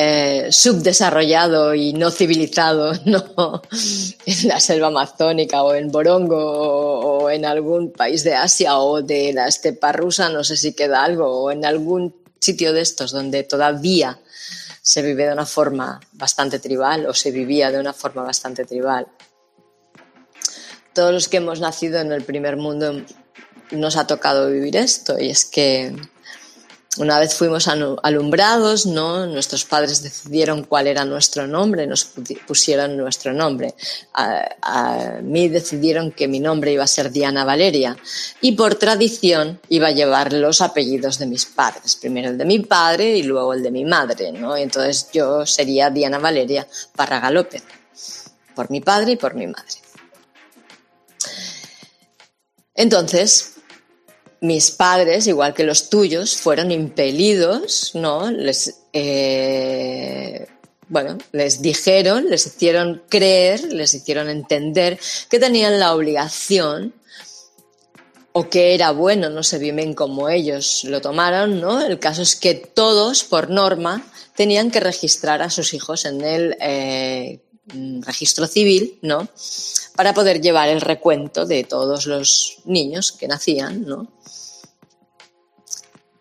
eh, 0.00 0.52
subdesarrollado 0.52 1.74
y 1.74 1.92
no 1.92 2.12
civilizado, 2.12 2.92
¿no? 3.04 3.62
En 4.26 4.48
la 4.48 4.60
selva 4.60 4.86
amazónica 4.86 5.64
o 5.64 5.74
en 5.74 5.90
Borongo 5.90 6.38
o, 6.38 7.30
en 7.30 7.44
algún 7.44 7.90
país 7.90 8.22
de 8.22 8.36
Asia 8.36 8.78
o 8.78 9.02
de 9.02 9.32
la 9.32 9.48
estepa 9.48 9.90
rusa, 9.90 10.28
no 10.28 10.44
sé 10.44 10.56
si 10.56 10.72
queda 10.72 11.02
algo, 11.02 11.26
o 11.26 11.50
en 11.50 11.64
algún 11.64 12.14
sitio 12.38 12.72
de 12.72 12.82
estos 12.82 13.10
donde 13.10 13.42
todavía 13.42 14.20
se 14.80 15.02
vive 15.02 15.26
de 15.26 15.32
una 15.32 15.46
forma 15.46 15.98
bastante 16.12 16.60
tribal 16.60 17.06
o 17.06 17.12
se 17.12 17.32
vivía 17.32 17.72
de 17.72 17.80
una 17.80 17.92
forma 17.92 18.22
bastante 18.22 18.64
tribal. 18.64 19.08
Todos 20.94 21.12
los 21.12 21.26
que 21.26 21.38
hemos 21.38 21.58
nacido 21.58 21.98
en 21.98 22.12
el 22.12 22.22
primer 22.22 22.56
mundo 22.56 23.02
nos 23.72 23.96
ha 23.96 24.06
tocado 24.06 24.48
vivir 24.48 24.76
esto 24.76 25.18
y 25.18 25.30
es 25.30 25.44
que 25.44 25.92
una 26.98 27.18
vez 27.18 27.34
fuimos 27.34 27.68
alumbrados, 27.68 28.86
¿no? 28.86 29.26
Nuestros 29.26 29.64
padres 29.64 30.02
decidieron 30.02 30.64
cuál 30.64 30.86
era 30.86 31.04
nuestro 31.04 31.46
nombre, 31.46 31.86
nos 31.86 32.04
pusieron 32.46 32.96
nuestro 32.96 33.32
nombre. 33.32 33.74
A, 34.12 35.18
mí 35.22 35.48
decidieron 35.48 36.12
que 36.12 36.28
mi 36.28 36.40
nombre 36.40 36.72
iba 36.72 36.84
a 36.84 36.88
ser 36.88 37.10
Diana 37.10 37.44
Valeria 37.44 37.96
y 38.40 38.52
por 38.52 38.74
tradición 38.74 39.60
iba 39.68 39.88
a 39.88 39.92
llevar 39.92 40.32
los 40.32 40.60
apellidos 40.60 41.18
de 41.18 41.26
mis 41.26 41.46
padres, 41.46 41.96
primero 41.96 42.30
el 42.30 42.38
de 42.38 42.44
mi 42.44 42.60
padre 42.60 43.16
y 43.16 43.22
luego 43.22 43.54
el 43.54 43.62
de 43.62 43.70
mi 43.70 43.84
madre, 43.84 44.32
¿no? 44.32 44.56
Entonces 44.56 45.08
yo 45.12 45.46
sería 45.46 45.90
Diana 45.90 46.18
Valeria 46.18 46.66
Parraga 46.94 47.30
López, 47.30 47.62
por 48.54 48.70
mi 48.70 48.80
padre 48.80 49.12
y 49.12 49.16
por 49.16 49.34
mi 49.34 49.46
madre. 49.46 49.76
Entonces, 52.74 53.57
mis 54.40 54.70
padres, 54.70 55.26
igual 55.26 55.54
que 55.54 55.64
los 55.64 55.90
tuyos, 55.90 56.36
fueron 56.36 56.70
impelidos, 56.70 57.92
¿no? 57.94 58.30
Les, 58.30 58.80
eh, 58.92 60.46
bueno, 60.88 61.18
les 61.32 61.60
dijeron, 61.60 62.26
les 62.28 62.46
hicieron 62.46 63.02
creer, 63.08 63.72
les 63.72 63.94
hicieron 63.94 64.28
entender 64.28 64.98
que 65.28 65.38
tenían 65.38 65.78
la 65.78 65.94
obligación 65.94 66.94
o 68.32 68.48
que 68.48 68.74
era 68.74 68.92
bueno, 68.92 69.30
no 69.30 69.42
sé 69.42 69.58
bien 69.58 69.94
cómo 69.94 70.28
ellos 70.28 70.84
lo 70.84 71.00
tomaron, 71.00 71.60
¿no? 71.60 71.84
El 71.84 71.98
caso 71.98 72.22
es 72.22 72.36
que 72.36 72.54
todos, 72.54 73.24
por 73.24 73.50
norma, 73.50 74.06
tenían 74.36 74.70
que 74.70 74.80
registrar 74.80 75.42
a 75.42 75.50
sus 75.50 75.74
hijos 75.74 76.04
en 76.04 76.20
el 76.22 76.56
eh, 76.60 77.40
registro 78.00 78.46
civil, 78.46 78.98
¿no? 79.02 79.28
Para 79.96 80.14
poder 80.14 80.40
llevar 80.40 80.68
el 80.68 80.80
recuento 80.80 81.44
de 81.44 81.64
todos 81.64 82.06
los 82.06 82.58
niños 82.64 83.12
que 83.12 83.28
nacían, 83.28 83.84
¿no? 83.84 84.12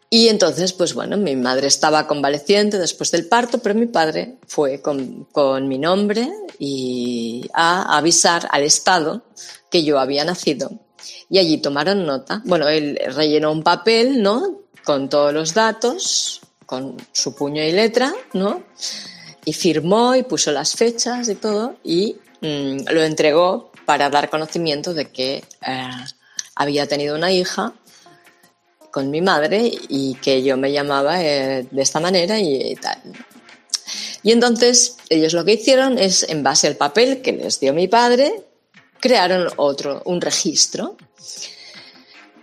Y 0.09 0.29
entonces, 0.29 0.71
pues 0.71 0.93
bueno, 0.93 1.17
mi 1.17 1.35
madre 1.35 1.67
estaba 1.67 2.07
convaleciente 2.07 2.77
después 2.77 3.11
del 3.11 3.27
parto, 3.27 3.57
pero 3.59 3.75
mi 3.75 3.87
padre 3.87 4.37
fue 4.47 4.81
con, 4.81 5.67
mi 5.67 5.77
nombre 5.77 6.29
y 6.59 7.49
a 7.53 7.97
avisar 7.97 8.47
al 8.51 8.63
Estado 8.63 9.23
que 9.69 9.83
yo 9.83 9.99
había 9.99 10.23
nacido. 10.23 10.71
Y 11.29 11.39
allí 11.39 11.57
tomaron 11.57 12.05
nota. 12.05 12.41
Bueno, 12.45 12.69
él 12.69 12.97
rellenó 13.15 13.51
un 13.51 13.63
papel, 13.63 14.21
¿no? 14.21 14.61
Con 14.85 15.09
todos 15.09 15.33
los 15.33 15.53
datos, 15.53 16.39
con 16.65 16.95
su 17.11 17.35
puño 17.35 17.61
y 17.61 17.73
letra, 17.73 18.13
¿no? 18.31 18.63
Y 19.43 19.51
firmó 19.51 20.15
y 20.15 20.23
puso 20.23 20.53
las 20.53 20.73
fechas 20.73 21.27
y 21.27 21.35
todo 21.35 21.75
y 21.83 22.15
mm, 22.41 22.89
lo 22.91 23.03
entregó 23.03 23.72
para 23.85 24.09
dar 24.09 24.29
conocimiento 24.29 24.93
de 24.93 25.11
que 25.11 25.43
eh, 25.65 25.89
había 26.55 26.87
tenido 26.87 27.15
una 27.15 27.31
hija 27.31 27.74
con 28.98 29.12
mi 29.12 29.22
madre 29.22 29.72
y 29.90 30.16
que 30.16 30.42
yo 30.42 30.57
me 30.57 30.72
llamaba 30.72 31.24
eh, 31.24 31.68
de 31.70 31.81
esta 31.83 32.00
manera 32.00 32.40
y, 32.40 32.74
tal. 32.81 33.00
Y 34.24 34.31
entonces 34.31 34.98
ellos 35.07 35.33
lo 35.33 35.46
que 35.46 35.53
hicieron 35.53 36.00
es, 36.00 36.24
en 36.27 36.42
base 36.42 36.66
al 36.66 36.77
papel 36.77 37.22
que 37.22 37.31
les 37.31 37.60
dio 37.60 37.75
mi 37.75 37.88
padre, 37.88 38.42
crearon 39.00 39.50
otro, 39.57 40.01
un 40.05 40.20
registro, 40.20 40.98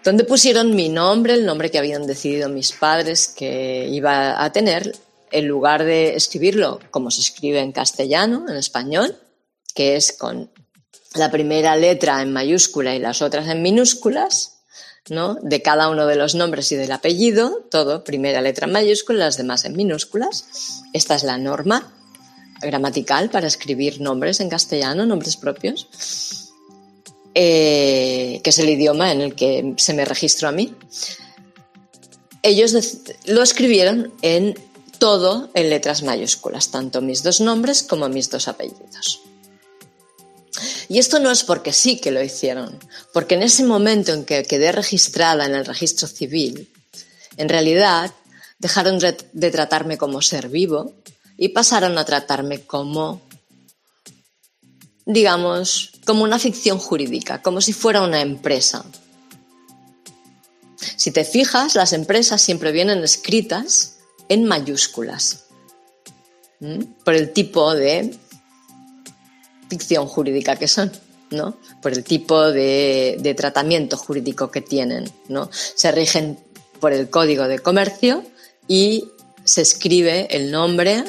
donde 0.04 0.22
pusieron 0.22 0.76
mi 0.76 0.88
nombre, 0.88 1.34
el 1.34 1.44
nombre 1.44 1.72
que 1.72 1.78
habían 1.78 2.06
decidido 2.06 2.48
mis 2.48 2.70
padres 2.70 3.26
que 3.26 3.88
iba 3.90 4.40
a 4.40 4.52
tener, 4.52 4.94
en 5.32 5.48
lugar 5.48 5.82
de 5.82 6.14
escribirlo 6.14 6.78
como 6.92 7.10
se 7.10 7.22
escribe 7.22 7.58
en 7.58 7.72
castellano, 7.72 8.44
en 8.48 8.54
español, 8.54 9.18
que 9.74 9.96
es 9.96 10.12
con 10.12 10.52
la 11.14 11.32
primera 11.32 11.74
letra 11.74 12.22
en 12.22 12.32
mayúscula 12.32 12.94
y 12.94 13.00
las 13.00 13.22
otras 13.22 13.48
en 13.48 13.60
minúsculas, 13.60 14.53
¿no? 15.10 15.34
de 15.42 15.62
cada 15.62 15.88
uno 15.88 16.06
de 16.06 16.16
los 16.16 16.34
nombres 16.34 16.70
y 16.72 16.76
del 16.76 16.92
apellido, 16.92 17.66
todo, 17.70 18.04
primera 18.04 18.40
letra 18.40 18.66
en 18.66 18.72
mayúsculas, 18.72 19.18
las 19.20 19.36
demás 19.36 19.64
en 19.64 19.76
minúsculas. 19.76 20.82
Esta 20.92 21.14
es 21.14 21.22
la 21.24 21.38
norma 21.38 21.92
gramatical 22.60 23.30
para 23.30 23.46
escribir 23.46 24.00
nombres 24.00 24.40
en 24.40 24.48
castellano, 24.48 25.04
nombres 25.04 25.36
propios, 25.36 26.52
eh, 27.34 28.40
que 28.42 28.50
es 28.50 28.58
el 28.58 28.68
idioma 28.68 29.12
en 29.12 29.20
el 29.20 29.34
que 29.34 29.74
se 29.76 29.94
me 29.94 30.04
registró 30.04 30.48
a 30.48 30.52
mí. 30.52 30.74
Ellos 32.42 32.74
lo 33.26 33.42
escribieron 33.42 34.12
en 34.22 34.54
todo 34.98 35.50
en 35.54 35.70
letras 35.70 36.02
mayúsculas, 36.02 36.70
tanto 36.70 37.00
mis 37.00 37.22
dos 37.22 37.40
nombres 37.40 37.82
como 37.82 38.08
mis 38.08 38.30
dos 38.30 38.48
apellidos. 38.48 39.20
Y 40.88 40.98
esto 40.98 41.18
no 41.18 41.30
es 41.30 41.42
porque 41.42 41.72
sí 41.72 41.98
que 41.98 42.10
lo 42.10 42.22
hicieron, 42.22 42.78
porque 43.12 43.34
en 43.34 43.42
ese 43.42 43.64
momento 43.64 44.12
en 44.12 44.24
que 44.24 44.44
quedé 44.44 44.72
registrada 44.72 45.46
en 45.46 45.54
el 45.54 45.66
registro 45.66 46.06
civil, 46.06 46.70
en 47.36 47.48
realidad 47.48 48.12
dejaron 48.58 48.98
de 48.98 49.50
tratarme 49.50 49.98
como 49.98 50.22
ser 50.22 50.48
vivo 50.48 50.94
y 51.36 51.48
pasaron 51.48 51.98
a 51.98 52.04
tratarme 52.04 52.62
como, 52.62 53.20
digamos, 55.04 55.90
como 56.06 56.22
una 56.22 56.38
ficción 56.38 56.78
jurídica, 56.78 57.42
como 57.42 57.60
si 57.60 57.72
fuera 57.72 58.02
una 58.02 58.20
empresa. 58.20 58.84
Si 60.96 61.10
te 61.10 61.24
fijas, 61.24 61.74
las 61.74 61.92
empresas 61.92 62.40
siempre 62.40 62.72
vienen 62.72 63.02
escritas 63.02 63.96
en 64.28 64.44
mayúsculas, 64.44 65.44
por 67.04 67.14
el 67.14 67.32
tipo 67.32 67.74
de 67.74 68.16
ficción 69.74 70.06
jurídica 70.06 70.54
que 70.54 70.68
son, 70.68 70.92
¿no? 71.30 71.58
Por 71.82 71.92
el 71.92 72.04
tipo 72.04 72.52
de, 72.52 73.34
tratamiento 73.36 73.96
jurídico 73.96 74.52
que 74.52 74.60
tienen, 74.60 75.10
¿no? 75.28 75.50
Se 75.52 75.90
rigen 75.90 76.38
por 76.78 76.92
el 76.92 77.10
código 77.10 77.48
de 77.48 77.58
comercio 77.58 78.22
y 78.68 79.08
se 79.42 79.62
escribe 79.62 80.28
el 80.30 80.52
nombre 80.52 81.02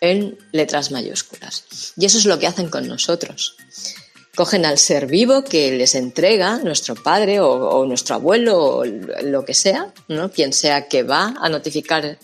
en 0.00 0.38
letras 0.52 0.92
mayúsculas. 0.92 1.64
Y 1.96 2.04
eso 2.04 2.18
es 2.18 2.26
lo 2.26 2.38
que 2.38 2.46
hacen 2.46 2.68
con 2.68 2.86
nosotros. 2.86 3.56
Cogen 4.36 4.64
al 4.64 4.78
ser 4.78 5.06
vivo 5.06 5.42
que 5.42 5.72
les 5.72 5.96
entrega 5.96 6.58
nuestro 6.58 6.94
padre 6.94 7.40
o, 7.40 7.84
nuestro 7.84 8.14
abuelo 8.14 8.58
o 8.58 8.84
lo 8.84 9.44
que 9.44 9.54
sea, 9.54 9.92
¿no? 10.08 10.30
quien 10.30 10.52
sea 10.52 10.88
que 10.88 11.02
va 11.02 11.34
a 11.40 11.48
notificar 11.48 12.18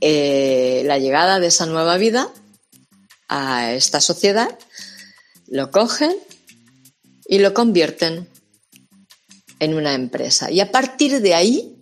eh, 0.00 0.82
la 0.86 0.98
llegada 0.98 1.38
de 1.38 1.48
esa 1.48 1.66
nueva 1.66 1.98
vida 1.98 2.28
a 3.28 3.72
esta 3.72 4.00
sociedad 4.00 4.58
lo 5.50 5.70
cogen 5.70 6.16
y 7.26 7.38
lo 7.38 7.54
convierten 7.54 8.28
en 9.60 9.74
una 9.74 9.94
empresa. 9.94 10.50
Y 10.50 10.60
a 10.60 10.70
partir 10.70 11.20
de 11.20 11.34
ahí, 11.34 11.76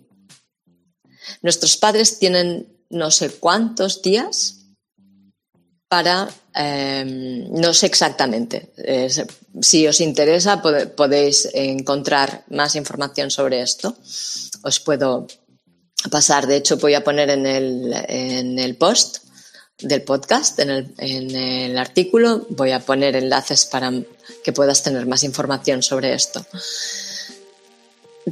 nuestros 1.41 1.77
padres 1.77 2.19
tienen 2.19 2.67
no 2.89 3.11
sé 3.11 3.29
cuántos 3.29 4.01
días 4.01 4.55
para, 5.87 6.29
em, 6.53 7.49
no 7.51 7.73
sé 7.73 7.85
exactamente, 7.85 8.73
si 9.61 9.87
os 9.87 10.01
interesa 10.01 10.61
podéis 10.61 11.47
encontrar 11.53 12.43
más 12.49 12.75
información 12.75 13.31
sobre 13.31 13.61
esto. 13.61 13.95
Os 14.63 14.79
puedo 14.79 15.27
pasar, 16.11 16.45
de 16.45 16.57
hecho 16.57 16.77
voy 16.77 16.93
a 16.93 17.03
poner 17.03 17.29
en 17.29 17.45
el, 17.45 17.93
en 18.07 18.59
el 18.59 18.75
post 18.75 19.26
del 19.79 20.01
podcast, 20.01 20.57
en 20.59 20.89
el, 20.97 21.77
artículo, 21.77 22.47
voy 22.49 22.71
a 22.71 22.79
poner 22.79 23.15
enlaces 23.15 23.65
para 23.65 23.93
que 24.43 24.51
puedas 24.51 24.81
tener 24.81 25.05
más 25.05 25.23
información 25.23 25.83
sobre 25.83 26.13
esto. 26.13 26.43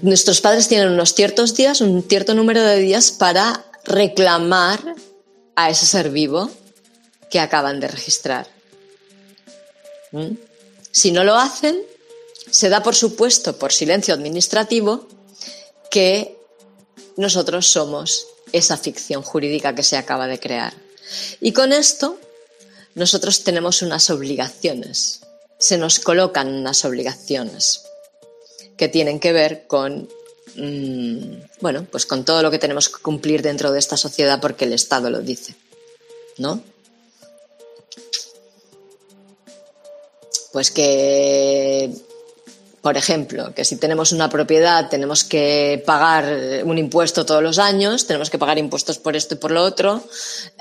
Nuestros 0.02 0.42
padres 0.42 0.68
tienen 0.68 0.90
unos 0.90 1.14
ciertos 1.14 1.56
días, 1.56 1.82
un 1.82 2.04
cierto 2.04 2.34
número 2.34 2.64
de 2.64 2.80
días 2.80 3.12
para 3.12 3.64
reclamar 3.84 4.96
a 5.56 5.70
ese 5.70 5.86
ser 5.86 6.10
vivo 6.10 6.50
que 7.30 7.40
acaban 7.40 7.80
de 7.80 7.88
registrar. 7.90 8.48
¿Mm? 10.12 10.32
Si 10.92 11.12
no 11.12 11.24
lo 11.24 11.36
hacen, 11.36 11.78
se 12.50 12.70
da 12.70 12.82
por 12.82 12.96
supuesto, 12.96 13.58
por 13.58 13.72
silencio 13.72 14.16
administrativo, 14.16 15.08
que 15.92 16.36
nosotros 17.18 17.68
somos 17.68 18.26
esa 18.52 18.78
ficción 18.78 19.22
jurídica 19.22 19.76
que 19.76 19.84
se 19.84 19.96
acaba 19.96 20.28
de 20.28 20.40
crear. 20.40 20.85
Y 21.42 21.52
con 21.54 21.74
esto 21.74 22.20
nosotros 22.96 23.44
tenemos 23.44 23.82
unas 23.82 24.10
obligaciones, 24.10 25.22
se 25.58 25.78
nos 25.78 26.00
colocan 26.00 26.54
unas 26.54 26.86
obligaciones 26.86 27.84
que 28.78 28.88
tienen 28.88 29.20
que 29.20 29.34
ver 29.34 29.68
con 29.68 30.10
mm, 30.56 31.36
bueno, 31.62 31.86
pues 31.92 32.06
con 32.06 32.26
todo 32.26 32.42
lo 32.42 32.52
que 32.52 32.60
tenemos 32.60 32.90
que 32.90 33.02
cumplir 33.02 33.42
dentro 33.42 33.72
de 33.72 33.80
esta 33.80 33.98
sociedad 33.98 34.40
porque 34.42 34.66
el 34.66 34.74
Estado 34.74 35.10
lo 35.10 35.22
dice, 35.22 35.56
¿no? 36.38 36.62
Pues 40.52 40.72
que 40.72 41.92
por 42.86 42.98
ejemplo, 42.98 43.52
que 43.56 43.66
si 43.66 43.78
tenemos 43.78 44.12
una 44.12 44.30
propiedad 44.30 44.90
tenemos 44.90 45.24
que 45.24 45.82
pagar 45.88 46.62
un 46.66 46.78
impuesto 46.78 47.26
todos 47.26 47.42
los 47.42 47.58
años, 47.58 48.06
tenemos 48.06 48.30
que 48.30 48.38
pagar 48.38 48.60
impuestos 48.60 49.00
por 49.00 49.16
esto 49.16 49.34
y 49.34 49.38
por 49.38 49.50
lo 49.50 49.64
otro, 49.64 50.04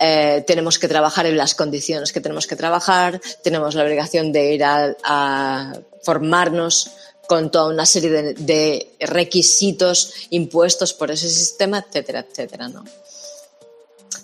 eh, 0.01 0.43
tenemos 0.47 0.79
que 0.79 0.89
trabajar 0.89 1.27
en 1.27 1.37
las 1.37 1.55
condiciones 1.55 2.13
que 2.13 2.23
tenemos 2.23 2.47
que 2.47 2.57
trabajar, 2.57 3.21
tenemos 3.43 3.75
la 3.75 3.83
obligación 3.83 4.33
de 4.33 4.55
ir 4.55 4.65
a, 4.65 5.75
formarnos 6.03 6.93
con 7.29 7.51
toda 7.51 7.69
una 7.69 7.85
serie 7.85 8.33
de, 8.33 8.97
requisitos 9.01 10.15
impuestos 10.31 10.95
por 10.95 11.11
ese 11.11 11.29
sistema, 11.29 11.85
etcétera, 11.87 12.25
etcétera, 12.27 12.69
¿no? 12.69 12.87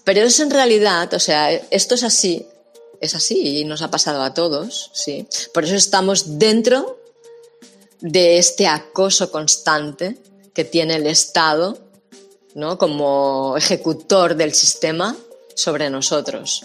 Pero 0.04 0.22
eso 0.22 0.42
en 0.42 0.50
realidad, 0.50 1.12
o 1.12 1.20
sea, 1.20 1.52
esto 1.52 1.96
es 1.96 2.02
así, 2.02 2.46
es 2.98 3.14
así 3.14 3.58
y 3.58 3.64
nos 3.66 3.82
ha 3.82 3.90
pasado 3.90 4.22
a 4.22 4.32
todos, 4.32 4.90
¿sí? 4.94 5.28
Por 5.52 5.64
eso 5.64 5.74
estamos 5.74 6.38
dentro 6.38 6.99
de 8.00 8.38
este 8.38 8.66
acoso 8.66 9.30
constante 9.30 10.16
que 10.54 10.64
tiene 10.64 10.96
el 10.96 11.06
Estado 11.06 11.78
¿no? 12.54 12.78
como 12.78 13.56
ejecutor 13.56 14.34
del 14.34 14.54
sistema 14.54 15.16
sobre 15.54 15.90
nosotros. 15.90 16.64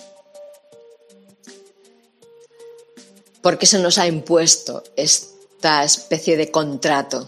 Porque 3.41 3.65
se 3.65 3.79
nos 3.79 3.97
ha 3.97 4.07
impuesto 4.07 4.83
esta 4.95 5.83
especie 5.83 6.35
de 6.35 6.49
contrato 6.49 7.27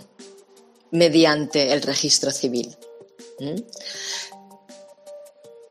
mediante 0.91 1.73
el 1.73 1.81
registro 1.81 2.31
civil. 2.31 2.75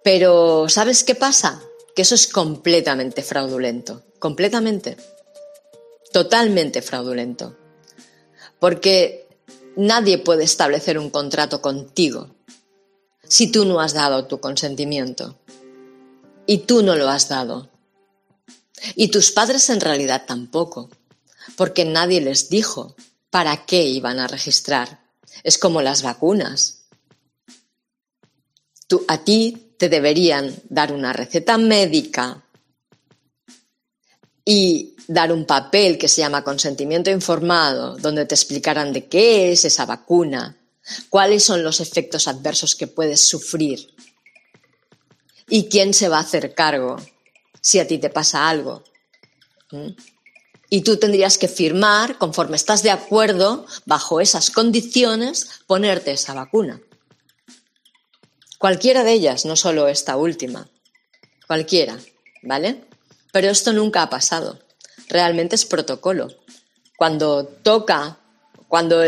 Pero, 0.04 0.68
¿sabes 0.68 1.02
qué 1.02 1.16
pasa? 1.16 1.60
Que 1.96 2.02
eso 2.02 2.14
es 2.14 2.28
completamente 2.28 3.22
fraudulento. 3.22 4.02
Completamente. 4.20 4.96
Totalmente 6.12 6.80
fraudulento. 6.80 7.56
Porque 8.58 9.28
nadie 9.76 10.18
puede 10.18 10.44
establecer 10.44 10.98
un 10.98 11.10
contrato 11.10 11.60
contigo 11.60 12.30
si 13.28 13.50
tú 13.50 13.64
no 13.64 13.80
has 13.80 13.92
dado 13.92 14.26
tu 14.26 14.40
consentimiento. 14.40 15.38
Y 16.46 16.58
tú 16.58 16.82
no 16.82 16.94
lo 16.94 17.08
has 17.08 17.28
dado. 17.28 17.70
Y 18.94 19.08
tus 19.08 19.32
padres 19.32 19.68
en 19.70 19.80
realidad 19.80 20.24
tampoco, 20.26 20.90
porque 21.56 21.84
nadie 21.84 22.20
les 22.20 22.48
dijo 22.48 22.94
para 23.30 23.66
qué 23.66 23.82
iban 23.84 24.18
a 24.18 24.28
registrar. 24.28 25.00
Es 25.42 25.58
como 25.58 25.82
las 25.82 26.02
vacunas. 26.02 26.84
Tú, 28.86 29.04
a 29.08 29.24
ti 29.24 29.74
te 29.78 29.88
deberían 29.88 30.54
dar 30.68 30.92
una 30.92 31.12
receta 31.12 31.58
médica 31.58 32.44
y 34.44 34.95
dar 35.08 35.32
un 35.32 35.44
papel 35.44 35.98
que 35.98 36.08
se 36.08 36.20
llama 36.20 36.44
consentimiento 36.44 37.10
informado, 37.10 37.96
donde 37.96 38.26
te 38.26 38.34
explicarán 38.34 38.92
de 38.92 39.06
qué 39.06 39.52
es 39.52 39.64
esa 39.64 39.86
vacuna, 39.86 40.56
cuáles 41.10 41.44
son 41.44 41.62
los 41.62 41.80
efectos 41.80 42.28
adversos 42.28 42.74
que 42.74 42.86
puedes 42.86 43.20
sufrir 43.20 43.94
y 45.48 45.68
quién 45.68 45.94
se 45.94 46.08
va 46.08 46.18
a 46.18 46.22
hacer 46.22 46.54
cargo 46.54 46.96
si 47.60 47.78
a 47.78 47.86
ti 47.86 47.98
te 47.98 48.10
pasa 48.10 48.48
algo. 48.48 48.84
¿Mm? 49.70 49.90
Y 50.68 50.80
tú 50.82 50.96
tendrías 50.96 51.38
que 51.38 51.46
firmar, 51.46 52.18
conforme 52.18 52.56
estás 52.56 52.82
de 52.82 52.90
acuerdo, 52.90 53.66
bajo 53.84 54.20
esas 54.20 54.50
condiciones, 54.50 55.48
ponerte 55.68 56.10
esa 56.10 56.34
vacuna. 56.34 56.80
Cualquiera 58.58 59.04
de 59.04 59.12
ellas, 59.12 59.44
no 59.44 59.54
solo 59.54 59.86
esta 59.86 60.16
última. 60.16 60.68
Cualquiera, 61.46 61.96
¿vale? 62.42 62.84
Pero 63.32 63.48
esto 63.48 63.72
nunca 63.72 64.02
ha 64.02 64.10
pasado 64.10 64.65
realmente 65.08 65.54
es 65.54 65.64
protocolo. 65.64 66.28
Cuando 66.96 67.44
toca, 67.44 68.18
cuando 68.68 69.02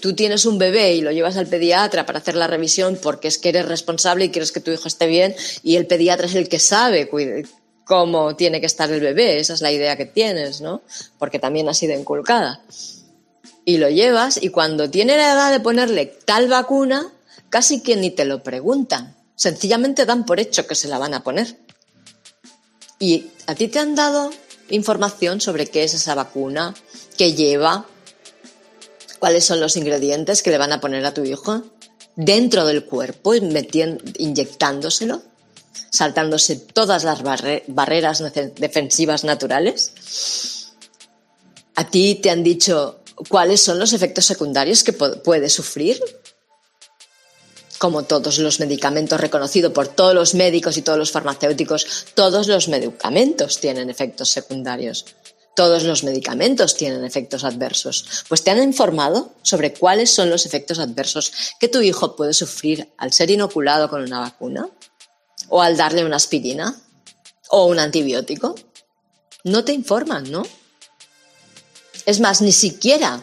tú 0.00 0.14
tienes 0.14 0.46
un 0.46 0.58
bebé 0.58 0.94
y 0.94 1.00
lo 1.00 1.10
llevas 1.12 1.36
al 1.36 1.46
pediatra 1.46 2.06
para 2.06 2.18
hacer 2.18 2.34
la 2.34 2.46
revisión 2.46 2.98
porque 3.02 3.28
es 3.28 3.38
que 3.38 3.50
eres 3.50 3.66
responsable 3.66 4.24
y 4.24 4.30
quieres 4.30 4.52
que 4.52 4.60
tu 4.60 4.70
hijo 4.70 4.88
esté 4.88 5.06
bien 5.06 5.34
y 5.62 5.76
el 5.76 5.86
pediatra 5.86 6.26
es 6.26 6.34
el 6.34 6.48
que 6.48 6.58
sabe 6.58 7.10
cómo 7.84 8.36
tiene 8.36 8.60
que 8.60 8.66
estar 8.66 8.90
el 8.90 9.00
bebé, 9.00 9.38
esa 9.38 9.54
es 9.54 9.60
la 9.60 9.72
idea 9.72 9.96
que 9.96 10.06
tienes, 10.06 10.60
¿no? 10.60 10.82
Porque 11.18 11.38
también 11.38 11.68
ha 11.68 11.74
sido 11.74 11.98
inculcada. 11.98 12.62
Y 13.64 13.78
lo 13.78 13.90
llevas 13.90 14.42
y 14.42 14.48
cuando 14.48 14.90
tiene 14.90 15.16
la 15.16 15.32
edad 15.32 15.52
de 15.52 15.60
ponerle 15.60 16.06
tal 16.06 16.48
vacuna, 16.48 17.12
casi 17.50 17.82
que 17.82 17.96
ni 17.96 18.10
te 18.10 18.24
lo 18.24 18.42
preguntan. 18.42 19.14
Sencillamente 19.34 20.06
dan 20.06 20.24
por 20.24 20.40
hecho 20.40 20.66
que 20.66 20.74
se 20.74 20.88
la 20.88 20.98
van 20.98 21.14
a 21.14 21.22
poner. 21.22 21.56
¿Y 22.98 23.26
a 23.46 23.54
ti 23.54 23.68
te 23.68 23.78
han 23.78 23.94
dado 23.94 24.30
información 24.72 25.40
sobre 25.40 25.66
qué 25.66 25.84
es 25.84 25.94
esa 25.94 26.14
vacuna, 26.14 26.74
qué 27.16 27.34
lleva, 27.34 27.86
cuáles 29.18 29.44
son 29.44 29.60
los 29.60 29.76
ingredientes 29.76 30.42
que 30.42 30.50
le 30.50 30.58
van 30.58 30.72
a 30.72 30.80
poner 30.80 31.06
a 31.06 31.14
tu 31.14 31.22
hijo 31.24 31.62
dentro 32.16 32.66
del 32.66 32.84
cuerpo, 32.84 33.34
inyectándoselo, 33.34 35.22
saltándose 35.90 36.56
todas 36.56 37.04
las 37.04 37.22
barreras 37.22 38.22
defensivas 38.56 39.24
naturales. 39.24 40.72
¿A 41.74 41.88
ti 41.88 42.18
te 42.22 42.30
han 42.30 42.42
dicho 42.42 43.00
cuáles 43.28 43.60
son 43.60 43.78
los 43.78 43.92
efectos 43.92 44.24
secundarios 44.24 44.82
que 44.82 44.92
puede 44.92 45.48
sufrir? 45.48 46.00
Como 47.82 48.04
todos 48.04 48.38
los 48.38 48.60
medicamentos 48.60 49.20
reconocidos 49.20 49.72
por 49.72 49.88
todos 49.88 50.14
los 50.14 50.36
médicos 50.36 50.76
y 50.76 50.82
todos 50.82 50.96
los 51.00 51.10
farmacéuticos, 51.10 52.06
todos 52.14 52.46
los 52.46 52.68
medicamentos 52.68 53.58
tienen 53.58 53.90
efectos 53.90 54.30
secundarios. 54.30 55.04
Todos 55.56 55.82
los 55.82 56.04
medicamentos 56.04 56.76
tienen 56.76 57.04
efectos 57.04 57.42
adversos. 57.42 58.24
Pues 58.28 58.44
te 58.44 58.52
han 58.52 58.62
informado 58.62 59.32
sobre 59.42 59.74
cuáles 59.74 60.14
son 60.14 60.30
los 60.30 60.46
efectos 60.46 60.78
adversos 60.78 61.32
que 61.58 61.66
tu 61.66 61.80
hijo 61.80 62.14
puede 62.14 62.34
sufrir 62.34 62.88
al 62.98 63.12
ser 63.12 63.32
inoculado 63.32 63.90
con 63.90 64.02
una 64.02 64.20
vacuna 64.20 64.68
o 65.48 65.60
al 65.60 65.76
darle 65.76 66.04
una 66.04 66.16
aspirina 66.16 66.80
o 67.48 67.66
un 67.66 67.80
antibiótico. 67.80 68.54
No 69.42 69.64
te 69.64 69.72
informan, 69.72 70.30
¿no? 70.30 70.46
Es 72.06 72.20
más, 72.20 72.42
ni 72.42 72.52
siquiera 72.52 73.20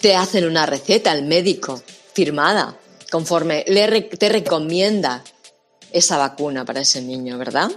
te 0.00 0.14
hacen 0.14 0.46
una 0.46 0.64
receta 0.64 1.10
el 1.10 1.24
médico 1.24 1.82
firmada 2.14 2.78
conforme 3.16 3.64
te 3.64 4.28
recomienda 4.28 5.24
esa 5.90 6.18
vacuna 6.18 6.66
para 6.66 6.82
ese 6.82 7.00
niño, 7.00 7.38
¿verdad? 7.38 7.70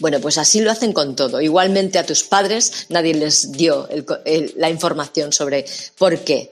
Bueno, 0.00 0.18
pues 0.20 0.36
así 0.36 0.60
lo 0.60 0.72
hacen 0.72 0.92
con 0.92 1.14
todo. 1.14 1.40
Igualmente 1.40 2.00
a 2.00 2.04
tus 2.04 2.24
padres 2.24 2.86
nadie 2.88 3.14
les 3.14 3.52
dio 3.52 3.88
la 4.56 4.68
información 4.68 5.32
sobre 5.32 5.64
por 5.96 6.18
qué 6.24 6.50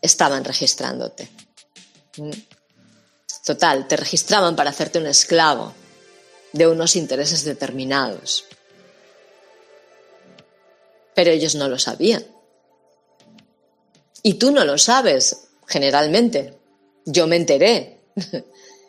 estaban 0.00 0.44
registrándote. 0.44 1.28
Mm. 2.18 2.30
Total, 3.44 3.88
te 3.88 3.96
registraban 3.96 4.54
para 4.54 4.70
hacerte 4.70 5.00
un 5.00 5.06
esclavo 5.06 5.74
de 6.52 6.68
unos 6.68 6.94
intereses 6.94 7.42
determinados. 7.42 8.44
Pero 11.16 11.32
ellos 11.32 11.56
no 11.56 11.68
lo 11.68 11.80
sabían. 11.80 12.24
Y 14.22 14.34
tú 14.34 14.52
no 14.52 14.64
lo 14.64 14.78
sabes 14.78 15.43
generalmente. 15.66 16.58
Yo 17.06 17.26
me 17.26 17.36
enteré 17.36 18.00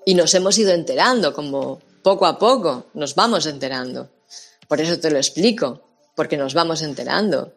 y 0.06 0.16
nos 0.16 0.34
hemos 0.34 0.58
ido 0.58 0.72
enterando 0.72 1.34
como 1.34 1.80
poco 2.04 2.26
a 2.26 2.38
poco, 2.38 2.88
nos 2.94 3.16
vamos 3.16 3.46
enterando. 3.46 4.10
Por 4.68 4.80
eso 4.80 5.00
te 5.00 5.10
lo 5.10 5.18
explico, 5.18 5.82
porque 6.16 6.38
nos 6.38 6.54
vamos 6.54 6.82
enterando. 6.82 7.54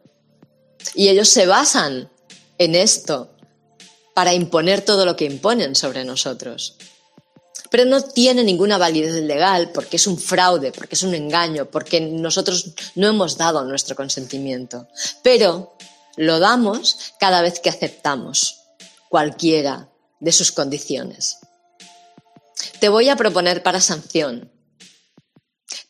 Y 0.95 1.09
ellos 1.09 1.29
se 1.29 1.47
basan 1.47 2.11
en 2.57 2.75
esto 2.75 3.31
para 4.15 4.35
imponer 4.35 4.81
todo 4.83 5.05
lo 5.05 5.17
que 5.17 5.27
imponen 5.27 5.75
sobre 5.75 6.05
nosotros. 6.05 6.77
Pero 7.71 7.85
no 7.85 8.03
tiene 8.03 8.43
ninguna 8.43 8.79
validez 8.79 9.23
legal 9.23 9.71
porque 9.73 9.97
es 9.97 10.07
un 10.07 10.19
fraude, 10.19 10.73
porque 10.73 10.95
es 10.95 11.03
un 11.03 11.15
engaño, 11.15 11.67
porque 11.67 12.01
nosotros 12.01 12.71
no 12.95 13.09
hemos 13.09 13.37
dado 13.37 13.65
nuestro 13.65 13.95
consentimiento. 13.95 14.89
Pero 15.23 15.77
lo 16.17 16.39
damos 16.39 17.13
cada 17.21 17.43
vez 17.43 17.61
que 17.61 17.69
aceptamos 17.69 18.58
cualquiera 19.09 19.91
de 20.21 20.33
sus 20.33 20.53
condiciones. 20.53 21.39
Te 22.81 22.89
voy 22.89 23.09
a 23.09 23.17
proponer 23.17 23.63
para 23.63 23.81
sanción, 23.81 24.53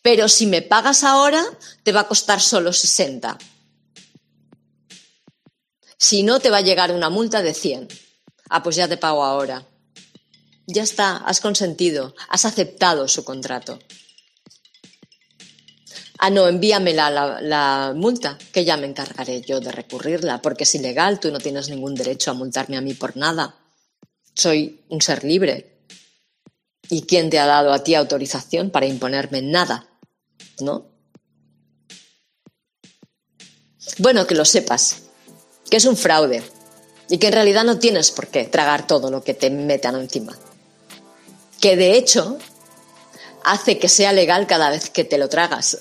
pero 0.02 0.28
si 0.28 0.46
me 0.46 0.62
pagas 0.62 1.04
ahora, 1.04 1.44
te 1.82 1.92
va 1.92 2.00
a 2.00 2.08
costar 2.08 2.40
solo 2.40 2.72
60. 2.72 3.36
Si 5.98 6.22
no, 6.22 6.38
te 6.40 6.50
va 6.50 6.58
a 6.58 6.62
llegar 6.62 6.92
una 6.92 7.10
multa 7.10 7.42
de 7.42 7.54
100. 7.54 7.88
Ah, 8.48 8.62
pues 8.62 8.76
ya 8.76 8.88
te 8.88 8.96
pago 8.96 9.24
ahora. 9.24 9.66
Ya 10.66 10.82
está, 10.82 11.16
has 11.16 11.40
consentido, 11.40 12.14
has 12.28 12.44
aceptado 12.44 13.08
su 13.08 13.24
contrato. 13.24 13.78
Ah, 16.18 16.30
no, 16.30 16.48
envíame 16.48 16.94
la, 16.94 17.10
la, 17.40 17.92
multa, 17.94 18.36
que 18.52 18.64
ya 18.64 18.76
me 18.76 18.88
encargaré 18.88 19.40
yo 19.40 19.60
de 19.60 19.70
recurrirla, 19.70 20.42
porque 20.42 20.64
es 20.64 20.74
ilegal, 20.74 21.20
tú 21.20 21.30
no 21.30 21.38
tienes 21.38 21.68
ningún 21.68 21.94
derecho 21.94 22.32
a 22.32 22.34
multarme 22.34 22.76
a 22.76 22.80
mí 22.80 22.94
por 22.94 23.16
nada. 23.16 23.54
Soy 24.34 24.84
un 24.88 25.00
ser 25.00 25.22
libre. 25.22 25.78
¿Y 26.90 27.02
quién 27.02 27.30
te 27.30 27.38
ha 27.38 27.46
dado 27.46 27.72
a 27.72 27.84
ti 27.84 27.94
autorización 27.94 28.70
para 28.70 28.86
imponerme 28.86 29.42
nada? 29.42 29.86
¿No? 30.60 30.86
Bueno, 33.98 34.26
que 34.26 34.34
lo 34.34 34.44
sepas, 34.44 35.02
que 35.70 35.76
es 35.76 35.84
un 35.84 35.96
fraude 35.96 36.42
y 37.08 37.18
que 37.18 37.28
en 37.28 37.32
realidad 37.32 37.64
no 37.64 37.78
tienes 37.78 38.10
por 38.10 38.26
qué 38.26 38.44
tragar 38.44 38.86
todo 38.86 39.10
lo 39.10 39.22
que 39.22 39.34
te 39.34 39.50
metan 39.50 39.96
encima. 39.96 40.36
Que 41.60 41.76
de 41.76 41.96
hecho 41.96 42.38
hace 43.48 43.78
que 43.78 43.88
sea 43.88 44.12
legal 44.12 44.46
cada 44.46 44.68
vez 44.68 44.90
que 44.90 45.04
te 45.04 45.16
lo 45.16 45.30
tragas, 45.30 45.78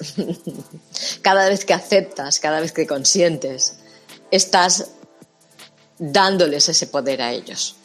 cada 1.22 1.50
vez 1.50 1.66
que 1.66 1.74
aceptas, 1.74 2.40
cada 2.40 2.62
vez 2.62 2.72
que 2.72 2.88
consientes, 2.88 3.80
estás 4.32 4.92
dándoles 6.00 6.70
ese 6.70 6.88
poder 6.88 7.22
a 7.22 7.34
ellos 7.34 7.76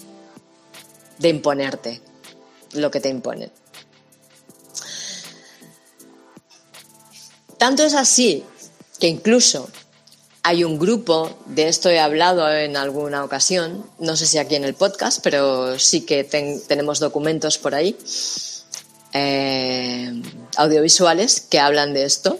de 1.18 1.28
imponerte 1.30 2.00
lo 2.74 2.92
que 2.92 3.00
te 3.00 3.08
imponen. 3.08 3.50
Tanto 7.58 7.82
es 7.82 7.94
así 7.94 8.44
que 9.00 9.08
incluso 9.08 9.68
hay 10.44 10.62
un 10.62 10.78
grupo, 10.78 11.38
de 11.46 11.68
esto 11.68 11.88
he 11.88 11.98
hablado 11.98 12.52
en 12.52 12.76
alguna 12.76 13.24
ocasión, 13.24 13.84
no 13.98 14.14
sé 14.14 14.26
si 14.26 14.38
aquí 14.38 14.54
en 14.54 14.64
el 14.64 14.74
podcast, 14.74 15.20
pero 15.22 15.76
sí 15.80 16.02
que 16.02 16.22
tenemos 16.22 17.00
documentos 17.00 17.58
por 17.58 17.74
ahí, 17.74 17.96
eh, 19.12 20.22
audiovisuales 20.56 21.40
que 21.40 21.60
hablan 21.60 21.94
de 21.94 22.04
esto. 22.04 22.38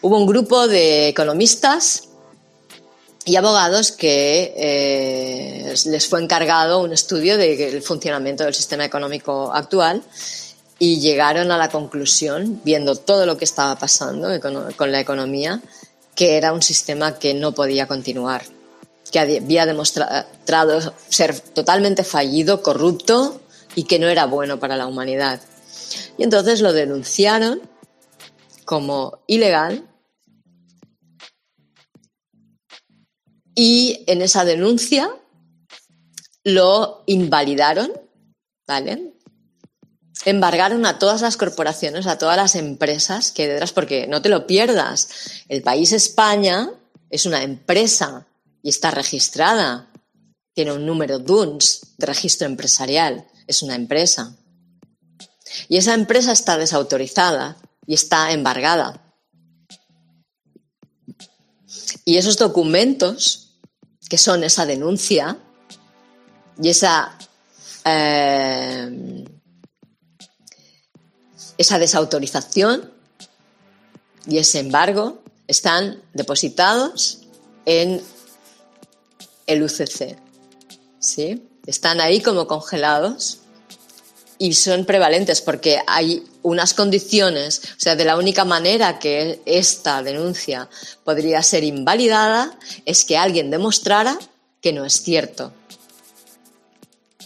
Hubo 0.00 0.16
un 0.16 0.26
grupo 0.26 0.68
de 0.68 1.08
economistas 1.08 2.04
y 3.24 3.36
abogados 3.36 3.92
que 3.92 4.54
eh, 4.56 5.74
les 5.86 6.06
fue 6.06 6.22
encargado 6.22 6.80
un 6.80 6.92
estudio 6.92 7.36
del 7.36 7.82
funcionamiento 7.82 8.44
del 8.44 8.54
sistema 8.54 8.84
económico 8.84 9.52
actual 9.52 10.02
y 10.78 11.00
llegaron 11.00 11.50
a 11.50 11.58
la 11.58 11.68
conclusión, 11.68 12.60
viendo 12.64 12.94
todo 12.94 13.26
lo 13.26 13.36
que 13.36 13.44
estaba 13.44 13.76
pasando 13.76 14.28
con 14.40 14.92
la 14.92 15.00
economía, 15.00 15.60
que 16.14 16.36
era 16.36 16.52
un 16.52 16.62
sistema 16.62 17.18
que 17.18 17.34
no 17.34 17.52
podía 17.52 17.86
continuar, 17.86 18.44
que 19.10 19.18
había 19.18 19.66
demostrado 19.66 20.94
ser 21.08 21.38
totalmente 21.40 22.04
fallido, 22.04 22.62
corrupto 22.62 23.40
y 23.78 23.84
que 23.84 24.00
no 24.00 24.08
era 24.08 24.26
bueno 24.26 24.58
para 24.58 24.76
la 24.76 24.88
humanidad. 24.88 25.40
Y 26.16 26.24
entonces 26.24 26.62
lo 26.62 26.72
denunciaron 26.72 27.62
como 28.64 29.20
ilegal 29.28 29.88
y 33.54 34.02
en 34.08 34.20
esa 34.20 34.44
denuncia 34.44 35.14
lo 36.42 37.04
invalidaron, 37.06 37.92
¿vale? 38.66 39.14
Embargaron 40.24 40.84
a 40.84 40.98
todas 40.98 41.22
las 41.22 41.36
corporaciones, 41.36 42.08
a 42.08 42.18
todas 42.18 42.36
las 42.36 42.56
empresas 42.56 43.30
que 43.30 43.46
detrás, 43.46 43.72
porque 43.72 44.08
no 44.08 44.20
te 44.20 44.28
lo 44.28 44.44
pierdas, 44.48 45.44
el 45.48 45.62
país 45.62 45.92
España 45.92 46.68
es 47.10 47.26
una 47.26 47.44
empresa 47.44 48.26
y 48.60 48.70
está 48.70 48.90
registrada, 48.90 49.88
tiene 50.52 50.72
un 50.72 50.84
número 50.84 51.20
DUNS 51.20 51.94
de 51.96 52.06
registro 52.06 52.48
empresarial, 52.48 53.28
es 53.48 53.62
una 53.62 53.74
empresa. 53.74 54.36
Y 55.68 55.78
esa 55.78 55.94
empresa 55.94 56.30
está 56.30 56.56
desautorizada 56.56 57.56
y 57.86 57.94
está 57.94 58.30
embargada. 58.30 59.02
Y 62.04 62.18
esos 62.18 62.36
documentos, 62.36 63.54
que 64.08 64.18
son 64.18 64.44
esa 64.44 64.66
denuncia 64.66 65.38
y 66.60 66.68
esa, 66.68 67.18
eh, 67.84 69.24
esa 71.56 71.78
desautorización 71.78 72.92
y 74.26 74.38
ese 74.38 74.60
embargo, 74.60 75.22
están 75.46 76.02
depositados 76.12 77.22
en 77.64 78.02
el 79.46 79.62
UCC. 79.62 80.18
¿sí? 80.98 81.48
Están 81.66 82.00
ahí 82.00 82.20
como 82.20 82.46
congelados 82.46 83.37
y 84.38 84.54
son 84.54 84.84
prevalentes 84.84 85.40
porque 85.40 85.80
hay 85.86 86.24
unas 86.42 86.72
condiciones, 86.74 87.60
o 87.76 87.80
sea, 87.80 87.96
de 87.96 88.04
la 88.04 88.16
única 88.16 88.44
manera 88.44 88.98
que 88.98 89.40
esta 89.44 90.02
denuncia 90.02 90.68
podría 91.04 91.42
ser 91.42 91.64
invalidada 91.64 92.56
es 92.86 93.04
que 93.04 93.16
alguien 93.16 93.50
demostrara 93.50 94.18
que 94.60 94.72
no 94.72 94.84
es 94.84 95.02
cierto, 95.02 95.52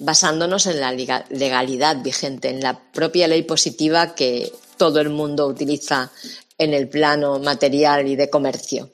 basándonos 0.01 0.67
en 0.67 0.81
la 0.81 0.93
legalidad 0.93 2.03
vigente, 2.03 2.49
en 2.49 2.61
la 2.61 2.79
propia 2.93 3.29
ley 3.29 3.43
positiva 3.43 4.15
que 4.15 4.53
todo 4.77 5.01
el 5.01 5.11
mundo 5.11 5.47
utiliza 5.47 6.11
en 6.59 6.75
el 6.75 6.89
plano 6.89 7.39
material 7.39 8.09
y 8.09 8.17
de 8.17 8.31
comercio 8.31 8.91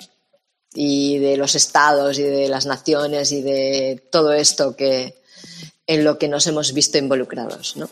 y 0.74 1.18
de 1.18 1.36
los 1.36 1.54
estados 1.54 2.18
y 2.18 2.22
de 2.22 2.48
las 2.48 2.66
naciones 2.66 3.32
y 3.32 3.42
de 3.42 4.02
todo 4.10 4.32
esto 4.32 4.76
que 4.76 5.14
en 5.86 6.04
lo 6.04 6.18
que 6.18 6.28
nos 6.28 6.46
hemos 6.46 6.72
visto 6.74 6.98
involucrados, 6.98 7.76
¿no? 7.76 7.88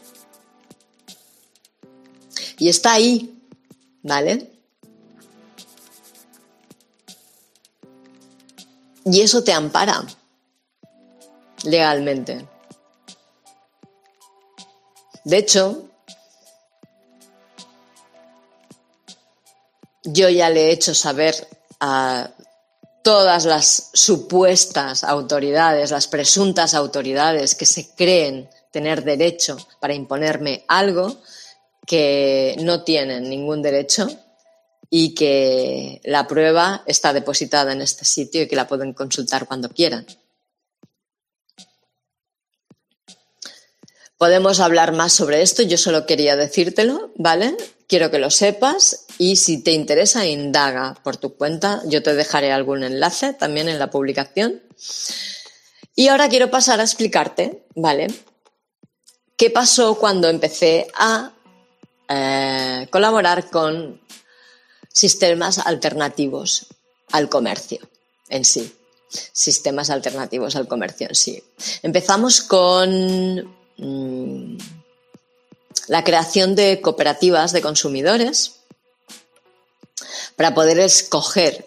Y 2.58 2.68
está 2.68 2.94
ahí, 2.94 3.38
¿vale? 4.02 4.52
Y 9.04 9.20
eso 9.20 9.44
te 9.44 9.52
ampara 9.52 10.04
legalmente. 11.64 12.46
De 15.24 15.38
hecho, 15.38 15.90
yo 20.04 20.28
ya 20.28 20.50
le 20.50 20.66
he 20.66 20.72
hecho 20.72 20.94
saber 20.94 21.34
a 21.80 22.30
todas 23.02 23.44
las 23.44 23.90
supuestas 23.92 25.04
autoridades, 25.04 25.90
las 25.90 26.08
presuntas 26.08 26.74
autoridades 26.74 27.54
que 27.54 27.66
se 27.66 27.94
creen 27.94 28.48
tener 28.72 29.04
derecho 29.04 29.56
para 29.80 29.94
imponerme 29.94 30.64
algo, 30.68 31.16
que 31.86 32.56
no 32.60 32.82
tienen 32.82 33.30
ningún 33.30 33.62
derecho 33.62 34.08
y 34.90 35.14
que 35.14 36.00
la 36.04 36.26
prueba 36.26 36.82
está 36.86 37.12
depositada 37.12 37.72
en 37.72 37.80
este 37.80 38.04
sitio 38.04 38.42
y 38.42 38.48
que 38.48 38.56
la 38.56 38.68
pueden 38.68 38.92
consultar 38.92 39.46
cuando 39.46 39.68
quieran. 39.68 40.06
Podemos 44.18 44.60
hablar 44.60 44.92
más 44.92 45.12
sobre 45.12 45.42
esto, 45.42 45.62
yo 45.62 45.76
solo 45.76 46.06
quería 46.06 46.36
decírtelo, 46.36 47.12
¿vale? 47.16 47.54
Quiero 47.86 48.10
que 48.10 48.18
lo 48.18 48.30
sepas 48.30 49.04
y 49.18 49.36
si 49.36 49.62
te 49.62 49.72
interesa, 49.72 50.26
indaga 50.26 50.94
por 51.04 51.18
tu 51.18 51.36
cuenta. 51.36 51.82
Yo 51.86 52.02
te 52.02 52.14
dejaré 52.14 52.50
algún 52.50 52.82
enlace 52.82 53.34
también 53.34 53.68
en 53.68 53.78
la 53.78 53.90
publicación. 53.90 54.62
Y 55.94 56.08
ahora 56.08 56.28
quiero 56.28 56.50
pasar 56.50 56.80
a 56.80 56.84
explicarte, 56.84 57.66
¿vale? 57.74 58.08
¿Qué 59.36 59.50
pasó 59.50 59.98
cuando 59.98 60.28
empecé 60.28 60.88
a 60.94 61.32
eh, 62.08 62.86
colaborar 62.90 63.50
con 63.50 64.00
sistemas 64.92 65.58
alternativos 65.58 66.66
al 67.12 67.28
comercio 67.28 67.80
en 68.28 68.44
sí? 68.44 68.74
Sistemas 69.08 69.90
alternativos 69.90 70.56
al 70.56 70.66
comercio 70.66 71.08
en 71.08 71.14
sí. 71.14 71.42
Empezamos 71.82 72.40
con 72.40 73.56
Mm, 73.78 74.56
la 75.88 76.02
creación 76.02 76.54
de 76.54 76.80
cooperativas 76.80 77.52
de 77.52 77.60
consumidores 77.60 78.56
para 80.34 80.54
poder 80.54 80.80
escoger 80.80 81.66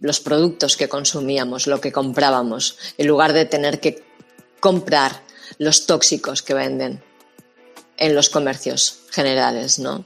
los 0.00 0.20
productos 0.20 0.76
que 0.76 0.88
consumíamos, 0.88 1.66
lo 1.66 1.80
que 1.80 1.92
comprábamos, 1.92 2.78
en 2.96 3.06
lugar 3.06 3.32
de 3.32 3.44
tener 3.44 3.80
que 3.80 4.04
comprar 4.60 5.22
los 5.58 5.86
tóxicos 5.86 6.42
que 6.42 6.54
venden 6.54 7.02
en 7.96 8.14
los 8.14 8.28
comercios 8.30 9.00
generales, 9.10 9.78
¿no? 9.78 10.04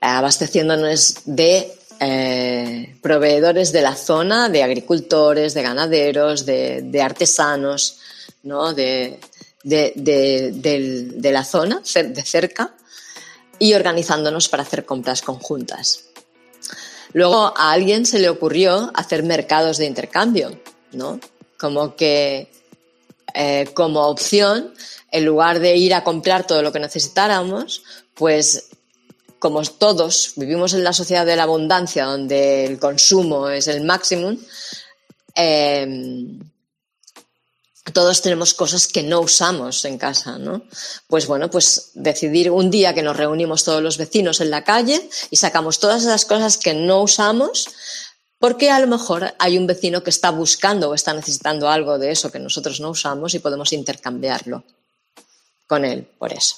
Abasteciéndonos 0.00 1.22
de 1.24 1.72
eh, 2.00 2.96
proveedores 3.00 3.72
de 3.72 3.82
la 3.82 3.94
zona, 3.94 4.48
de 4.48 4.62
agricultores, 4.62 5.54
de 5.54 5.62
ganaderos, 5.62 6.44
de 6.44 7.00
artesanos, 7.02 7.98
¿no? 8.42 8.74
de, 8.74 9.18
de, 9.64 11.30
la 11.32 11.44
zona, 11.44 11.82
de 11.94 12.22
cerca, 12.22 12.74
y 13.58 13.74
organizándonos 13.74 14.48
para 14.48 14.62
hacer 14.62 14.84
compras 14.84 15.22
conjuntas. 15.22 16.04
Luego 17.12 17.54
a 17.56 17.72
alguien 17.72 18.06
se 18.06 18.18
le 18.18 18.28
ocurrió 18.28 18.90
hacer 18.94 19.22
mercados 19.22 19.78
de 19.78 19.86
intercambio, 19.86 20.60
¿no? 20.92 21.20
Como 21.58 21.94
que 21.94 22.50
eh, 23.34 23.68
como 23.72 24.08
opción, 24.08 24.74
en 25.14 25.24
lugar 25.24 25.60
de 25.60 25.76
ir 25.76 25.94
a 25.94 26.02
comprar 26.02 26.44
todo 26.44 26.60
lo 26.60 26.72
que 26.72 26.80
necesitáramos, 26.80 27.84
pues 28.14 28.70
como 29.38 29.62
todos 29.62 30.32
vivimos 30.34 30.74
en 30.74 30.82
la 30.82 30.92
sociedad 30.92 31.24
de 31.24 31.36
la 31.36 31.44
abundancia, 31.44 32.04
donde 32.04 32.64
el 32.64 32.80
consumo 32.80 33.48
es 33.48 33.68
el 33.68 33.84
máximo, 33.84 34.36
em, 35.36 36.40
todos 37.92 38.22
tenemos 38.22 38.54
cosas 38.54 38.88
que 38.88 39.04
no 39.04 39.20
usamos 39.20 39.84
en 39.84 39.98
casa, 39.98 40.36
¿no? 40.36 40.64
Pues 41.06 41.28
bueno, 41.28 41.48
pues 41.48 41.92
decidir 41.94 42.50
un 42.50 42.68
día 42.72 42.92
que 42.92 43.02
nos 43.02 43.16
reunimos 43.16 43.62
todos 43.62 43.82
los 43.82 43.98
vecinos 43.98 44.40
en 44.40 44.50
la 44.50 44.64
calle 44.64 45.08
y 45.30 45.36
sacamos 45.36 45.78
todas 45.78 46.02
esas 46.02 46.24
cosas 46.24 46.58
que 46.58 46.74
no 46.74 47.02
usamos, 47.02 47.68
porque 48.40 48.72
a 48.72 48.80
lo 48.80 48.88
mejor 48.88 49.32
hay 49.38 49.58
un 49.58 49.68
vecino 49.68 50.02
que 50.02 50.10
está 50.10 50.30
buscando 50.30 50.90
o 50.90 50.94
está 50.94 51.14
necesitando 51.14 51.68
algo 51.68 52.00
de 52.00 52.10
eso 52.10 52.32
que 52.32 52.40
nosotros 52.40 52.80
no 52.80 52.90
usamos 52.90 53.32
y 53.34 53.38
podemos 53.38 53.72
intercambiarlo 53.72 54.64
con 55.66 55.84
él 55.84 56.06
por 56.18 56.32
eso. 56.32 56.56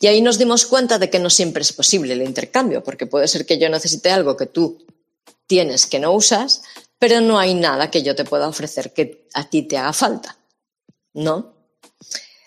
Y 0.00 0.06
ahí 0.06 0.20
nos 0.20 0.38
dimos 0.38 0.66
cuenta 0.66 0.98
de 0.98 1.08
que 1.08 1.18
no 1.18 1.30
siempre 1.30 1.62
es 1.62 1.72
posible 1.72 2.12
el 2.12 2.22
intercambio, 2.22 2.82
porque 2.82 3.06
puede 3.06 3.28
ser 3.28 3.46
que 3.46 3.58
yo 3.58 3.68
necesite 3.68 4.10
algo 4.10 4.36
que 4.36 4.46
tú 4.46 4.84
tienes 5.46 5.86
que 5.86 5.98
no 5.98 6.12
usas, 6.12 6.62
pero 6.98 7.20
no 7.20 7.38
hay 7.38 7.54
nada 7.54 7.90
que 7.90 8.02
yo 8.02 8.14
te 8.14 8.24
pueda 8.24 8.48
ofrecer 8.48 8.92
que 8.92 9.28
a 9.34 9.48
ti 9.48 9.62
te 9.62 9.78
haga 9.78 9.92
falta. 9.92 10.38
¿No? 11.14 11.54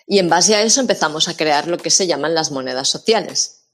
Y 0.05 0.19
en 0.19 0.29
base 0.29 0.55
a 0.55 0.61
eso 0.61 0.79
empezamos 0.79 1.27
a 1.27 1.35
crear 1.35 1.67
lo 1.67 1.77
que 1.77 1.89
se 1.89 2.07
llaman 2.07 2.33
las 2.33 2.51
monedas 2.51 2.87
sociales. 2.87 3.65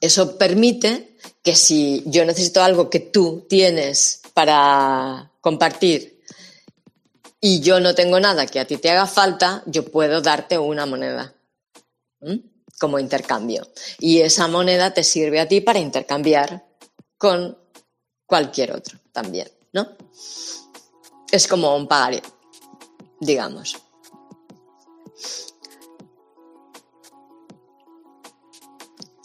Eso 0.00 0.36
permite 0.36 1.16
que 1.42 1.54
si 1.54 2.02
yo 2.06 2.24
necesito 2.24 2.62
algo 2.62 2.90
que 2.90 3.00
tú 3.00 3.46
tienes 3.48 4.20
para 4.34 5.30
compartir 5.40 6.21
y 7.44 7.60
yo 7.60 7.80
no 7.80 7.92
tengo 7.92 8.20
nada 8.20 8.46
que 8.46 8.60
a 8.60 8.66
ti 8.66 8.76
te 8.76 8.88
haga 8.88 9.04
falta, 9.04 9.64
yo 9.66 9.84
puedo 9.84 10.22
darte 10.22 10.58
una 10.58 10.86
moneda 10.86 11.34
como 12.78 13.00
intercambio. 13.00 13.66
Y 13.98 14.20
esa 14.20 14.46
moneda 14.46 14.94
te 14.94 15.02
sirve 15.02 15.40
a 15.40 15.48
ti 15.48 15.60
para 15.60 15.80
intercambiar 15.80 16.64
con 17.18 17.58
cualquier 18.26 18.72
otro 18.72 18.96
también, 19.10 19.50
¿no? 19.72 19.88
Es 21.32 21.48
como 21.48 21.74
un 21.74 21.88
pagaré, 21.88 22.22
digamos. 23.18 23.76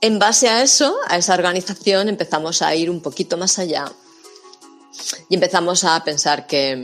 En 0.02 0.18
base 0.18 0.50
a 0.50 0.64
eso, 0.64 0.96
a 1.08 1.18
esa 1.18 1.36
organización, 1.36 2.10
empezamos 2.10 2.64
a 2.64 2.74
ir 2.74 2.90
un 2.90 3.02
poquito 3.02 3.38
más 3.38 3.60
allá 3.60 3.92
y 5.30 5.36
empezamos 5.36 5.84
a 5.84 6.04
pensar 6.04 6.48
que, 6.48 6.84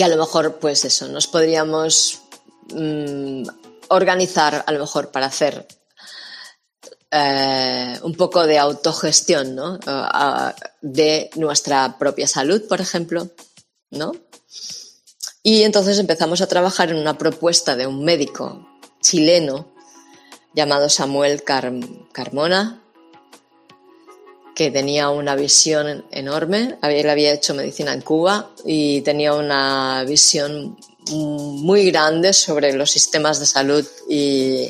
que 0.00 0.04
a 0.04 0.08
lo 0.08 0.16
mejor, 0.16 0.58
pues 0.58 0.86
eso, 0.86 1.08
nos 1.08 1.26
podríamos 1.26 2.22
mm, 2.72 3.42
organizar 3.88 4.64
a 4.66 4.72
lo 4.72 4.78
mejor 4.78 5.10
para 5.10 5.26
hacer 5.26 5.68
eh, 7.10 8.00
un 8.02 8.14
poco 8.14 8.46
de 8.46 8.58
autogestión, 8.58 9.54
¿no? 9.54 9.78
de 10.80 11.28
nuestra 11.36 11.98
propia 11.98 12.26
salud, 12.26 12.66
por 12.66 12.80
ejemplo, 12.80 13.28
¿no? 13.90 14.12
Y 15.42 15.64
entonces 15.64 15.98
empezamos 15.98 16.40
a 16.40 16.46
trabajar 16.46 16.88
en 16.88 16.96
una 16.96 17.18
propuesta 17.18 17.76
de 17.76 17.86
un 17.86 18.02
médico 18.02 18.66
chileno 19.02 19.70
llamado 20.54 20.88
Samuel 20.88 21.44
Carmona, 21.44 22.82
que 24.60 24.70
tenía 24.70 25.08
una 25.08 25.36
visión 25.36 26.04
enorme. 26.10 26.76
Él 26.82 27.08
había 27.08 27.32
hecho 27.32 27.54
medicina 27.54 27.94
en 27.94 28.02
Cuba 28.02 28.50
y 28.62 29.00
tenía 29.00 29.32
una 29.32 30.04
visión 30.06 30.76
muy 31.08 31.90
grande 31.90 32.34
sobre 32.34 32.74
los 32.74 32.90
sistemas 32.90 33.40
de 33.40 33.46
salud 33.46 33.86
y, 34.06 34.68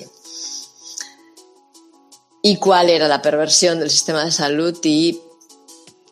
y 2.41 2.57
cuál 2.59 2.89
era 2.89 3.09
la 3.09 3.21
perversión 3.21 3.81
del 3.81 3.91
sistema 3.91 4.25
de 4.25 4.31
salud 4.31 4.79
y 4.85 5.21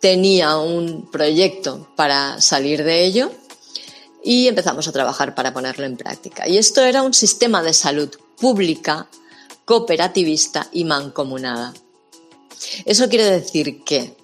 tenía 0.01 0.57
un 0.57 1.09
proyecto 1.09 1.89
para 1.95 2.41
salir 2.41 2.83
de 2.83 3.05
ello 3.05 3.31
y 4.25 4.49
empezamos 4.49 4.89
a 4.89 4.93
trabajar 4.93 5.37
para 5.37 5.55
ponerlo 5.55 5.87
en 5.87 5.97
práctica. 5.97 6.49
Y 6.49 6.59
esto 6.59 6.83
era 6.83 7.03
un 7.03 7.15
sistema 7.15 7.63
de 7.63 7.73
salud 7.73 8.11
pública, 8.41 9.07
cooperativista 9.65 10.67
y 10.73 10.83
mancomunada. 10.83 11.75
Eso 12.85 13.09
quiere 13.09 13.25
decir 13.25 13.85
que 13.85 14.15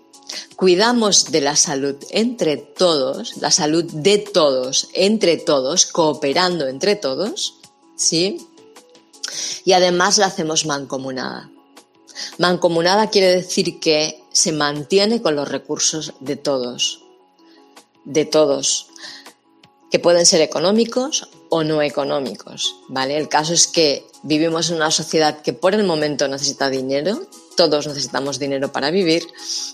cuidamos 0.56 1.30
de 1.30 1.40
la 1.40 1.56
salud 1.56 1.96
entre 2.10 2.56
todos, 2.56 3.36
la 3.38 3.50
salud 3.50 3.84
de 3.84 4.18
todos, 4.18 4.88
entre 4.94 5.36
todos, 5.36 5.86
cooperando 5.86 6.68
entre 6.68 6.96
todos, 6.96 7.56
¿sí? 7.96 8.46
Y 9.64 9.72
además 9.72 10.18
la 10.18 10.26
hacemos 10.26 10.66
mancomunada. 10.66 11.50
Mancomunada 12.38 13.10
quiere 13.10 13.34
decir 13.34 13.80
que 13.80 14.22
se 14.32 14.52
mantiene 14.52 15.20
con 15.22 15.36
los 15.36 15.48
recursos 15.48 16.14
de 16.20 16.36
todos, 16.36 17.02
de 18.04 18.24
todos, 18.24 18.88
que 19.90 19.98
pueden 19.98 20.26
ser 20.26 20.40
económicos 20.40 21.28
o 21.50 21.62
no 21.64 21.82
económicos, 21.82 22.76
¿vale? 22.88 23.16
El 23.16 23.28
caso 23.28 23.52
es 23.52 23.66
que 23.66 24.06
vivimos 24.22 24.70
en 24.70 24.76
una 24.76 24.90
sociedad 24.90 25.42
que 25.42 25.52
por 25.52 25.74
el 25.74 25.84
momento 25.84 26.26
necesita 26.26 26.68
dinero, 26.68 27.28
todos 27.56 27.86
necesitamos 27.86 28.38
dinero 28.38 28.72
para 28.72 28.90
vivir 28.90 29.26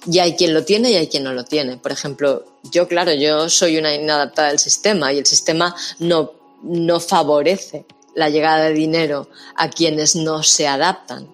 y 0.07 0.19
hay 0.19 0.37
quien 0.37 0.55
lo 0.55 0.65
tiene 0.65 0.91
y 0.91 0.97
hay 0.97 1.09
quien 1.09 1.25
no 1.25 1.33
lo 1.33 1.45
tiene. 1.45 1.77
Por 1.77 1.93
ejemplo, 1.93 2.45
yo, 2.73 2.89
claro, 2.89 3.13
yo 3.13 3.49
soy 3.49 3.79
una 3.79 3.95
inadaptada 3.95 4.49
del 4.49 4.59
sistema 4.59 5.13
y 5.13 5.19
el 5.19 5.27
sistema 5.27 5.75
no, 5.99 6.33
no 6.63 7.01
favorece 7.01 7.87
la 8.15 8.29
llegada 8.29 8.65
de 8.65 8.75
dinero 8.75 9.29
a 9.57 9.71
quienes 9.71 10.17
no 10.17 10.43
se 10.43 10.67
adaptan 10.67 11.33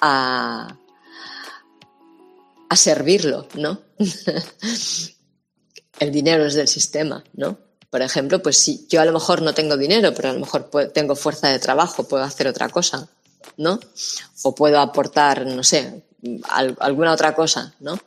a, 0.00 0.76
a 2.68 2.76
servirlo, 2.76 3.46
¿no? 3.54 3.80
el 5.98 6.10
dinero 6.10 6.46
es 6.46 6.54
del 6.54 6.68
sistema, 6.68 7.22
¿no? 7.34 7.58
Por 7.90 8.02
ejemplo, 8.02 8.42
pues 8.42 8.58
si 8.58 8.86
yo 8.88 9.00
a 9.00 9.04
lo 9.04 9.12
mejor 9.12 9.42
no 9.42 9.52
tengo 9.52 9.76
dinero, 9.76 10.14
pero 10.14 10.30
a 10.30 10.32
lo 10.32 10.40
mejor 10.40 10.70
tengo 10.94 11.14
fuerza 11.14 11.48
de 11.48 11.58
trabajo, 11.58 12.08
puedo 12.08 12.24
hacer 12.24 12.48
otra 12.48 12.70
cosa 12.70 13.08
¿no? 13.56 13.78
O 14.42 14.54
puedo 14.54 14.80
aportar, 14.80 15.46
no 15.46 15.62
sé, 15.62 16.02
alguna 16.78 17.12
otra 17.12 17.34
cosa, 17.34 17.74
¿no? 17.80 17.98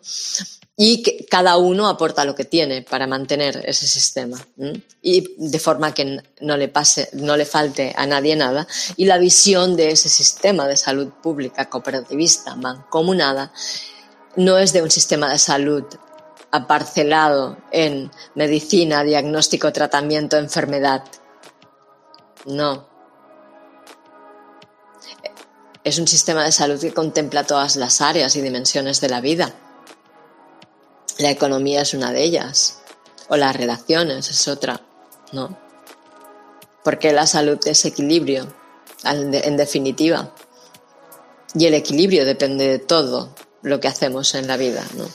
Y 0.78 1.04
que 1.04 1.26
cada 1.26 1.56
uno 1.58 1.88
aporta 1.88 2.26
lo 2.26 2.36
que 2.36 2.44
tiene 2.44 2.82
para 2.82 3.08
mantener 3.08 3.64
ese 3.66 3.88
sistema 3.88 4.38
y 5.02 5.36
de 5.38 5.60
forma 5.60 5.94
que 5.94 6.22
no 6.42 6.58
le 6.58 6.68
pase, 6.68 7.10
no 7.14 7.38
le 7.38 7.46
falte 7.46 7.94
a 7.96 8.06
nadie 8.06 8.36
nada. 8.36 8.68
Y 8.98 9.06
la 9.06 9.18
visión 9.18 9.78
de 9.78 9.92
ese 9.92 10.10
sistema 10.10 10.68
de 10.68 10.76
salud 10.76 11.10
pública 11.24 11.70
cooperativista 11.70 12.56
mancomunada 12.56 13.54
no 14.36 14.58
es 14.58 14.74
de 14.74 14.82
un 14.82 14.92
sistema 14.92 15.32
de 15.32 15.38
salud 15.38 15.86
aparcelado 16.52 17.58
en 17.72 18.12
medicina, 18.34 19.04
diagnóstico, 19.04 19.72
tratamiento, 19.72 20.38
enfermedad. 20.38 21.04
No, 22.46 22.88
es 25.86 26.00
un 26.00 26.08
sistema 26.08 26.44
de 26.44 26.52
salud 26.52 26.82
que 26.82 26.94
contempla 26.94 27.46
todas 27.46 27.76
las 27.76 28.02
áreas 28.02 28.36
y 28.36 28.42
dimensiones 28.42 29.00
de 29.02 29.10
la 29.10 29.22
vida. 29.22 29.54
La 31.20 31.30
economía 31.30 31.82
es 31.82 31.94
una 31.94 32.12
de 32.12 32.24
ellas, 32.24 32.80
o 33.30 33.38
las 33.38 33.56
relaciones 33.56 34.30
es 34.30 34.48
otra, 34.48 34.82
¿no? 35.32 35.58
Porque 36.84 37.14
la 37.14 37.28
salud 37.28 37.60
es 37.66 37.86
equilibrio, 37.86 38.48
en 39.04 39.58
definitiva. 39.58 40.34
Y 41.54 41.68
el 41.68 41.76
equilibrio 41.76 42.26
depende 42.26 42.68
de 42.68 42.80
todo 42.80 43.34
lo 43.62 43.80
que 43.80 43.88
hacemos 43.88 44.34
en 44.34 44.48
la 44.48 44.58
vida, 44.58 44.84
¿no? 44.96 45.08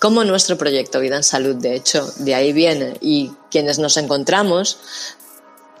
Como 0.00 0.24
nuestro 0.24 0.58
proyecto 0.58 1.00
Vida 1.00 1.16
en 1.16 1.24
Salud, 1.24 1.56
de 1.56 1.74
hecho, 1.74 2.06
de 2.18 2.34
ahí 2.34 2.52
viene. 2.52 2.96
Y 3.00 3.32
quienes 3.50 3.78
nos 3.78 3.96
encontramos 3.96 4.78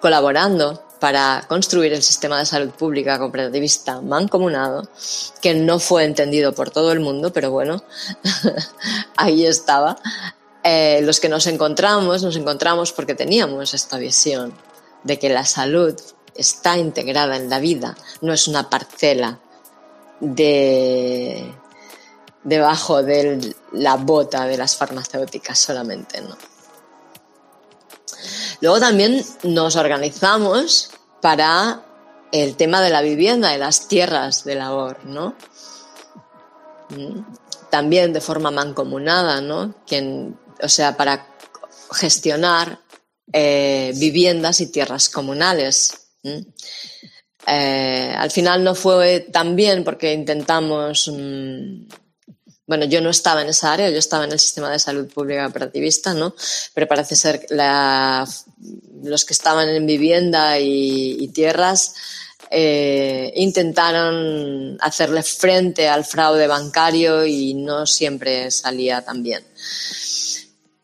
colaborando 0.00 0.82
para 1.00 1.44
construir 1.48 1.92
el 1.92 2.02
sistema 2.02 2.38
de 2.38 2.46
salud 2.46 2.70
pública 2.70 3.18
cooperativista 3.18 4.00
mancomunado, 4.00 4.88
que 5.40 5.54
no 5.54 5.78
fue 5.78 6.04
entendido 6.04 6.52
por 6.52 6.70
todo 6.70 6.92
el 6.92 7.00
mundo, 7.00 7.32
pero 7.32 7.50
bueno, 7.50 7.82
ahí 9.16 9.46
estaba. 9.46 9.96
Eh, 10.64 11.00
los 11.02 11.20
que 11.20 11.28
nos 11.28 11.46
encontramos, 11.46 12.22
nos 12.22 12.36
encontramos 12.36 12.92
porque 12.92 13.14
teníamos 13.14 13.74
esta 13.74 13.96
visión 13.98 14.52
de 15.04 15.18
que 15.18 15.28
la 15.28 15.44
salud 15.44 15.94
está 16.34 16.76
integrada 16.76 17.36
en 17.36 17.48
la 17.48 17.60
vida, 17.60 17.96
no 18.20 18.32
es 18.32 18.48
una 18.48 18.68
parcela 18.68 19.38
de 20.20 21.54
debajo 22.44 23.02
de 23.02 23.54
la 23.72 23.96
bota 23.96 24.46
de 24.46 24.56
las 24.56 24.76
farmacéuticas 24.76 25.58
solamente, 25.58 26.20
¿no? 26.20 26.36
Luego 28.60 28.80
también 28.80 29.24
nos 29.42 29.76
organizamos 29.76 30.90
para 31.20 31.84
el 32.32 32.56
tema 32.56 32.80
de 32.80 32.90
la 32.90 33.02
vivienda 33.02 33.54
y 33.54 33.58
las 33.58 33.88
tierras 33.88 34.44
de 34.44 34.54
labor, 34.54 35.04
¿no? 35.04 35.34
Mm. 36.90 37.20
También 37.70 38.12
de 38.12 38.20
forma 38.20 38.50
mancomunada, 38.50 39.40
¿no? 39.40 39.74
Quien 39.86 40.36
o 40.62 40.68
sea, 40.68 40.96
para 40.96 41.26
gestionar 41.92 42.80
eh, 43.32 43.92
viviendas 43.96 44.60
y 44.60 44.70
tierras 44.70 45.08
comunales. 45.08 46.10
Eh, 47.46 48.14
al 48.16 48.30
final 48.30 48.64
no 48.64 48.74
fue 48.74 49.20
tan 49.20 49.56
bien 49.56 49.84
porque 49.84 50.12
intentamos, 50.12 51.08
mm, 51.08 51.88
bueno, 52.68 52.84
yo 52.84 53.00
no 53.00 53.08
estaba 53.08 53.40
en 53.40 53.48
esa 53.48 53.72
área, 53.72 53.88
yo 53.88 53.98
estaba 53.98 54.24
en 54.24 54.32
el 54.32 54.38
sistema 54.38 54.70
de 54.70 54.78
salud 54.78 55.08
pública 55.08 55.46
operativista, 55.46 56.12
¿no? 56.12 56.34
Pero 56.74 56.86
parece 56.86 57.16
ser 57.16 57.40
que 57.40 57.54
los 59.02 59.24
que 59.24 59.32
estaban 59.32 59.70
en 59.70 59.86
vivienda 59.86 60.58
y, 60.60 61.28
tierras 61.28 61.94
eh, 62.50 63.32
intentaron 63.36 64.76
hacerle 64.82 65.22
frente 65.22 65.88
al 65.88 66.04
fraude 66.04 66.46
bancario 66.46 67.24
y 67.24 67.54
no 67.54 67.86
siempre 67.86 68.50
salía 68.50 69.02
tan 69.02 69.22
bien. 69.22 69.42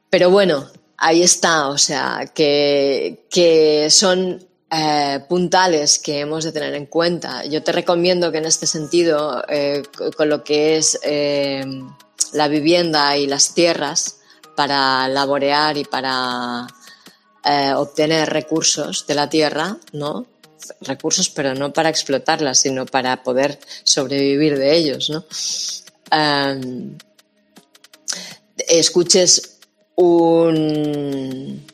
Pero 0.08 0.30
bueno, 0.30 0.70
ahí 0.96 1.22
está, 1.22 1.68
o 1.68 1.76
sea, 1.76 2.32
que, 2.34 3.26
que 3.28 3.90
son 3.90 4.42
eh, 4.76 5.20
puntales 5.28 6.00
que 6.00 6.18
hemos 6.18 6.42
de 6.42 6.50
tener 6.50 6.74
en 6.74 6.86
cuenta. 6.86 7.44
Yo 7.44 7.62
te 7.62 7.70
recomiendo 7.70 8.32
que 8.32 8.38
en 8.38 8.46
este 8.46 8.66
sentido, 8.66 9.44
eh, 9.48 9.84
con 10.16 10.28
lo 10.28 10.42
que 10.42 10.76
es 10.76 10.98
eh, 11.04 11.64
la 12.32 12.48
vivienda 12.48 13.16
y 13.16 13.28
las 13.28 13.54
tierras, 13.54 14.16
para 14.56 15.06
laborear 15.08 15.76
y 15.76 15.84
para 15.84 16.66
obtener 17.76 18.30
recursos 18.30 19.06
de 19.06 19.14
la 19.14 19.28
tierra, 19.28 19.76
¿no? 19.92 20.26
Recursos, 20.80 21.28
pero 21.28 21.54
no 21.54 21.72
para 21.72 21.90
explotarlas, 21.90 22.58
sino 22.58 22.86
para 22.86 23.22
poder 23.22 23.60
sobrevivir 23.84 24.58
de 24.58 24.74
ellos, 24.74 25.10
¿no? 25.10 25.24
escuches 28.68 29.58
un 29.96 31.64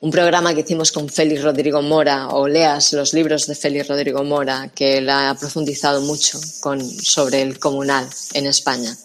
un 0.00 0.10
programa 0.10 0.54
que 0.54 0.60
hicimos 0.60 0.92
con 0.92 1.08
Félix 1.08 1.42
Rodrigo 1.42 1.82
Mora 1.82 2.28
o 2.28 2.46
leas 2.46 2.92
los 2.92 3.14
libros 3.14 3.46
de 3.46 3.54
Félix 3.54 3.88
Rodrigo 3.88 4.22
Mora, 4.22 4.70
que 4.74 4.98
él 4.98 5.10
ha 5.10 5.36
profundizado 5.38 6.00
mucho 6.02 6.38
con, 6.60 6.80
sobre 6.80 7.42
el 7.42 7.58
comunal 7.58 8.08
en 8.34 8.46
España. 8.46 8.96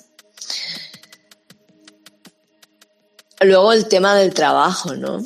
Luego 3.41 3.73
el 3.73 3.87
tema 3.87 4.15
del 4.15 4.33
trabajo, 4.33 4.95
¿no? 4.95 5.21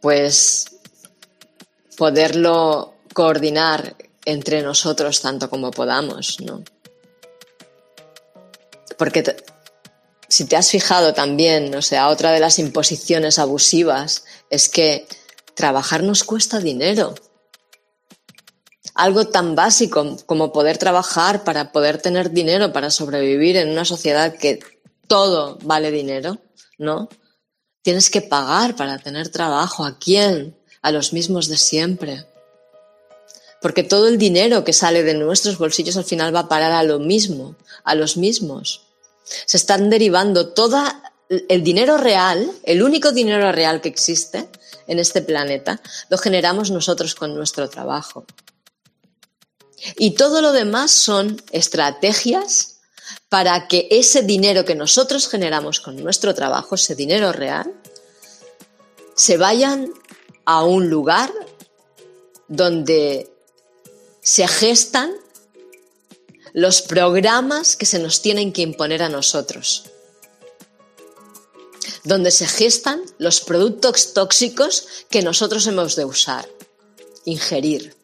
Pues 0.00 0.66
poderlo 1.96 2.94
coordinar 3.14 3.96
entre 4.24 4.62
nosotros 4.62 5.20
tanto 5.20 5.48
como 5.48 5.70
podamos, 5.70 6.38
¿no? 6.40 6.62
Porque 8.96 9.24
si 10.28 10.44
te 10.44 10.56
has 10.56 10.70
fijado 10.70 11.14
también, 11.14 11.74
o 11.74 11.82
sea, 11.82 12.08
otra 12.08 12.32
de 12.32 12.40
las 12.40 12.58
imposiciones 12.58 13.38
abusivas 13.38 14.24
es 14.50 14.68
que 14.68 15.06
trabajar 15.54 16.02
nos 16.02 16.22
cuesta 16.22 16.60
dinero. 16.60 17.14
Algo 18.94 19.28
tan 19.28 19.54
básico 19.54 20.16
como 20.26 20.52
poder 20.52 20.76
trabajar 20.76 21.44
para 21.44 21.72
poder 21.72 22.00
tener 22.02 22.30
dinero 22.30 22.72
para 22.72 22.90
sobrevivir 22.90 23.56
en 23.56 23.70
una 23.70 23.84
sociedad 23.84 24.36
que 24.36 24.60
todo 25.06 25.58
vale 25.62 25.90
dinero, 25.90 26.38
¿no? 26.78 27.08
Tienes 27.82 28.10
que 28.10 28.20
pagar 28.20 28.76
para 28.76 28.98
tener 28.98 29.30
trabajo. 29.30 29.84
¿A 29.84 29.98
quién? 29.98 30.58
A 30.82 30.90
los 30.90 31.12
mismos 31.12 31.48
de 31.48 31.56
siempre. 31.56 32.26
Porque 33.62 33.82
todo 33.82 34.08
el 34.08 34.18
dinero 34.18 34.64
que 34.64 34.72
sale 34.72 35.02
de 35.04 35.14
nuestros 35.14 35.58
bolsillos 35.58 35.96
al 35.96 36.04
final 36.04 36.34
va 36.34 36.40
a 36.40 36.48
parar 36.48 36.72
a 36.72 36.82
lo 36.82 36.98
mismo, 36.98 37.56
a 37.84 37.94
los 37.94 38.16
mismos. 38.16 38.87
Se 39.46 39.56
están 39.56 39.90
derivando 39.90 40.48
todo 40.48 40.82
el 41.28 41.62
dinero 41.62 41.98
real, 41.98 42.50
el 42.62 42.82
único 42.82 43.12
dinero 43.12 43.52
real 43.52 43.80
que 43.80 43.88
existe 43.88 44.48
en 44.86 44.98
este 44.98 45.22
planeta, 45.22 45.80
lo 46.08 46.18
generamos 46.18 46.70
nosotros 46.70 47.14
con 47.14 47.34
nuestro 47.34 47.68
trabajo. 47.68 48.24
Y 49.96 50.12
todo 50.12 50.42
lo 50.42 50.52
demás 50.52 50.90
son 50.90 51.40
estrategias 51.52 52.78
para 53.28 53.68
que 53.68 53.88
ese 53.90 54.22
dinero 54.22 54.64
que 54.64 54.74
nosotros 54.74 55.28
generamos 55.28 55.80
con 55.80 55.96
nuestro 56.02 56.34
trabajo, 56.34 56.74
ese 56.74 56.94
dinero 56.94 57.32
real, 57.32 57.72
se 59.14 59.36
vayan 59.36 59.92
a 60.44 60.64
un 60.64 60.88
lugar 60.88 61.30
donde 62.48 63.30
se 64.22 64.48
gestan 64.48 65.12
los 66.58 66.82
programas 66.82 67.76
que 67.76 67.86
se 67.86 68.00
nos 68.00 68.20
tienen 68.20 68.52
que 68.52 68.62
imponer 68.62 69.00
a 69.04 69.08
nosotros, 69.08 69.84
donde 72.02 72.32
se 72.32 72.48
gestan 72.48 73.00
los 73.18 73.40
productos 73.40 74.12
tóxicos 74.12 74.88
que 75.08 75.22
nosotros 75.22 75.68
hemos 75.68 75.94
de 75.94 76.04
usar, 76.04 76.48
ingerir. 77.24 77.94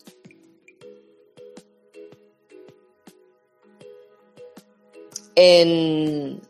En 5.35 6.41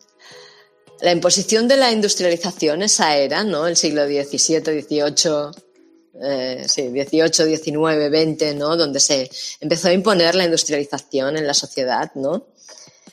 la 1.00 1.12
imposición 1.12 1.68
de 1.68 1.78
la 1.78 1.90
industrialización, 1.90 2.82
esa 2.82 3.16
era, 3.16 3.44
¿no? 3.44 3.66
El 3.66 3.78
siglo 3.78 4.05
XVII, 4.05 4.61
XVIII, 4.61 5.64
eh, 6.23 6.65
sí, 6.69 6.89
18, 6.89 7.45
19, 7.45 8.09
20, 8.09 8.55
¿no? 8.55 8.77
Donde 8.77 9.01
se 9.01 9.31
empezó 9.61 9.89
a 9.89 9.93
imponer 9.93 10.35
la 10.35 10.45
industrialización 10.45 11.37
en 11.37 11.47
la 11.47 11.55
sociedad, 11.55 12.12
¿no? 12.15 12.47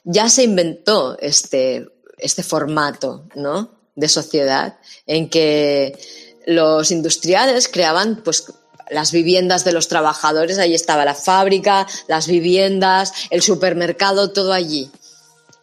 Ya 0.04 0.30
se 0.30 0.43
inventó 0.43 1.18
este, 1.20 1.88
este 2.18 2.43
formato, 2.43 3.28
¿no? 3.36 3.72
De 3.95 4.08
sociedad 4.08 4.78
en 5.08 5.30
que 5.30 5.97
los 6.45 6.91
industriales 6.91 7.68
creaban, 7.68 8.22
pues, 8.24 8.45
las 8.89 9.12
viviendas 9.12 9.64
de 9.64 9.72
los 9.72 9.88
trabajadores, 9.88 10.58
ahí 10.58 10.76
estaba 10.76 11.06
la 11.06 11.16
fábrica, 11.16 11.88
las 12.08 12.28
viviendas, 12.28 13.14
el 13.30 13.41
supermercado, 13.41 14.32
todo 14.32 14.54
allí. 14.54 14.91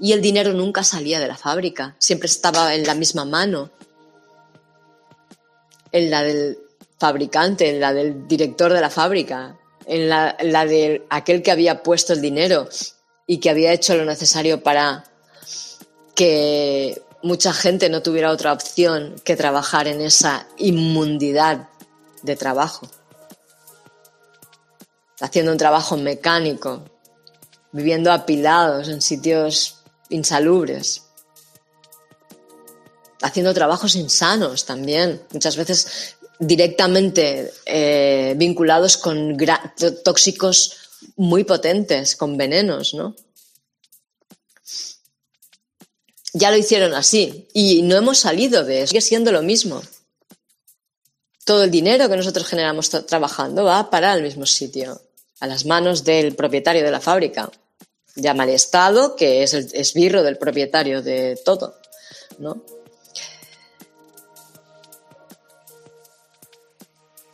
Y 0.01 0.13
el 0.13 0.23
dinero 0.23 0.55
nunca 0.55 0.83
salía 0.83 1.21
de 1.21 1.29
la 1.29 1.37
fábrica, 1.37 1.95
siempre 1.99 2.27
estaba 2.27 2.75
en 2.75 2.87
la 2.87 2.95
misma 2.95 3.25
mano, 3.25 3.71
en 5.93 6.11
la 6.11 6.23
del 6.23 6.59
fabricante, 6.99 7.71
en 7.71 7.81
la 7.81 7.93
del 7.93 8.27
director 8.27 8.73
de 8.73 8.81
la 8.81 8.91
fábrica, 8.91 9.57
en 9.87 10.09
la, 10.09 10.35
de 10.67 11.07
aquel 11.09 11.43
que 11.43 11.51
había 11.51 11.83
puesto 11.83 12.13
el 12.13 12.21
dinero 12.21 12.69
y 13.27 13.39
que 13.39 13.51
había 13.51 13.73
hecho 13.73 13.97
lo 13.97 14.05
necesario 14.05 14.63
para 14.63 15.05
que 16.15 17.03
mucha 17.23 17.53
gente 17.53 17.89
no 17.89 18.03
tuviera 18.03 18.31
otra 18.31 18.53
opción 18.53 19.17
que 19.25 19.37
trabajar 19.37 19.89
en 19.89 20.01
esa 20.01 20.47
inmundidad 20.59 21.69
de 22.23 22.37
trabajo. 22.37 22.89
Haciendo 25.21 25.53
un 25.53 25.59
trabajo 25.59 25.97
mecánico, 25.97 26.85
viviendo 27.73 28.13
apilados 28.13 28.89
en 28.89 29.01
sitios 29.01 29.83
insalubres, 30.11 31.03
haciendo 33.23 33.55
trabajos 33.55 33.95
insanos 33.97 34.65
también. 34.65 35.23
Muchas 35.33 35.57
veces 35.57 36.17
directamente 36.39 37.53
eh, 37.67 38.35
vinculados 38.37 38.97
con 38.97 39.37
tóxicos 40.05 40.77
muy 41.17 41.45
potentes, 41.45 42.17
con 42.17 42.37
venenos, 42.37 42.95
¿no? 42.95 43.15
Ya 46.35 46.51
lo 46.51 46.57
hicieron 46.57 46.95
así 46.95 47.49
y 47.53 47.83
no 47.83 47.97
hemos 47.97 48.19
salido 48.19 48.65
de 48.65 48.83
eso, 48.83 48.91
sigue 48.91 49.01
siendo 49.01 49.33
lo 49.33 49.43
mismo. 49.43 49.83
Todo 51.45 51.65
el 51.65 51.71
dinero 51.71 52.09
que 52.09 52.17
nosotros 52.17 52.47
generamos 52.47 52.91
trabajando 52.91 53.65
va 53.65 53.91
para 53.91 54.15
el 54.15 54.23
mismo 54.23 54.45
sitio, 54.45 55.01
a 55.41 55.47
las 55.47 55.65
manos 55.65 56.05
del 56.05 56.35
propietario 56.37 56.85
de 56.85 56.91
la 56.91 57.01
fábrica. 57.01 57.51
Llama 58.15 58.43
al 58.43 58.51
Estado, 58.51 59.17
que 59.17 59.43
es 59.43 59.55
el 59.55 59.69
esbirro 59.73 60.23
del 60.23 60.39
propietario 60.39 61.03
de 61.03 61.41
todo, 61.45 61.79
¿no? 62.39 62.63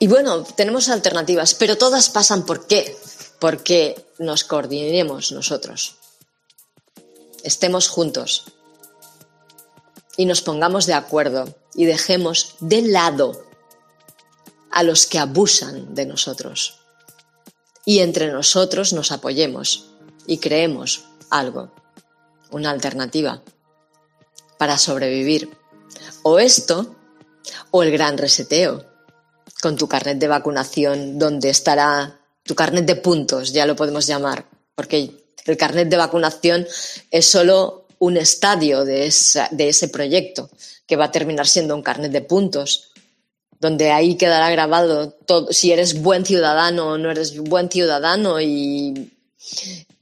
Y 0.04 0.06
bueno, 0.06 0.44
tenemos 0.44 0.90
alternativas, 0.90 1.54
pero 1.54 1.78
todas 1.78 2.10
pasan 2.10 2.44
por 2.44 2.66
qué? 2.66 2.94
Porque 3.38 4.04
nos 4.18 4.44
coordinemos 4.44 5.32
nosotros, 5.32 5.94
estemos 7.42 7.88
juntos 7.88 8.44
y 10.18 10.26
nos 10.26 10.42
pongamos 10.42 10.84
de 10.84 10.92
acuerdo 10.92 11.54
y 11.74 11.86
dejemos 11.86 12.56
de 12.60 12.82
lado 12.82 13.46
a 14.70 14.82
los 14.82 15.06
que 15.06 15.18
abusan 15.18 15.94
de 15.94 16.04
nosotros. 16.04 16.80
Y 17.86 18.00
entre 18.00 18.30
nosotros 18.30 18.92
nos 18.92 19.10
apoyemos 19.10 19.86
y 20.26 20.36
creemos 20.36 21.04
algo, 21.30 21.72
una 22.50 22.72
alternativa 22.72 23.42
para 24.58 24.76
sobrevivir. 24.76 25.56
O 26.22 26.38
esto, 26.38 26.94
o 27.70 27.82
el 27.82 27.90
gran 27.90 28.18
reseteo 28.18 28.92
con 29.64 29.76
tu 29.76 29.88
carnet 29.88 30.18
de 30.18 30.28
vacunación, 30.28 31.18
donde 31.18 31.48
estará 31.48 32.20
tu 32.42 32.54
carnet 32.54 32.84
de 32.84 32.96
puntos, 32.96 33.50
ya 33.50 33.64
lo 33.64 33.74
podemos 33.74 34.06
llamar, 34.06 34.44
porque 34.74 35.10
el 35.46 35.56
carnet 35.56 35.88
de 35.88 35.96
vacunación 35.96 36.66
es 37.10 37.24
solo 37.24 37.86
un 37.98 38.18
estadio 38.18 38.84
de, 38.84 39.10
de 39.52 39.68
ese 39.70 39.88
proyecto 39.88 40.50
que 40.86 40.96
va 40.96 41.06
a 41.06 41.10
terminar 41.10 41.46
siendo 41.46 41.74
un 41.74 41.80
carnet 41.82 42.12
de 42.12 42.20
puntos, 42.20 42.90
donde 43.58 43.90
ahí 43.90 44.16
quedará 44.16 44.50
grabado 44.50 45.12
todo, 45.12 45.50
si 45.50 45.72
eres 45.72 46.02
buen 46.02 46.26
ciudadano 46.26 46.88
o 46.88 46.98
no 46.98 47.10
eres 47.10 47.34
buen 47.38 47.70
ciudadano 47.70 48.42
y, 48.42 49.12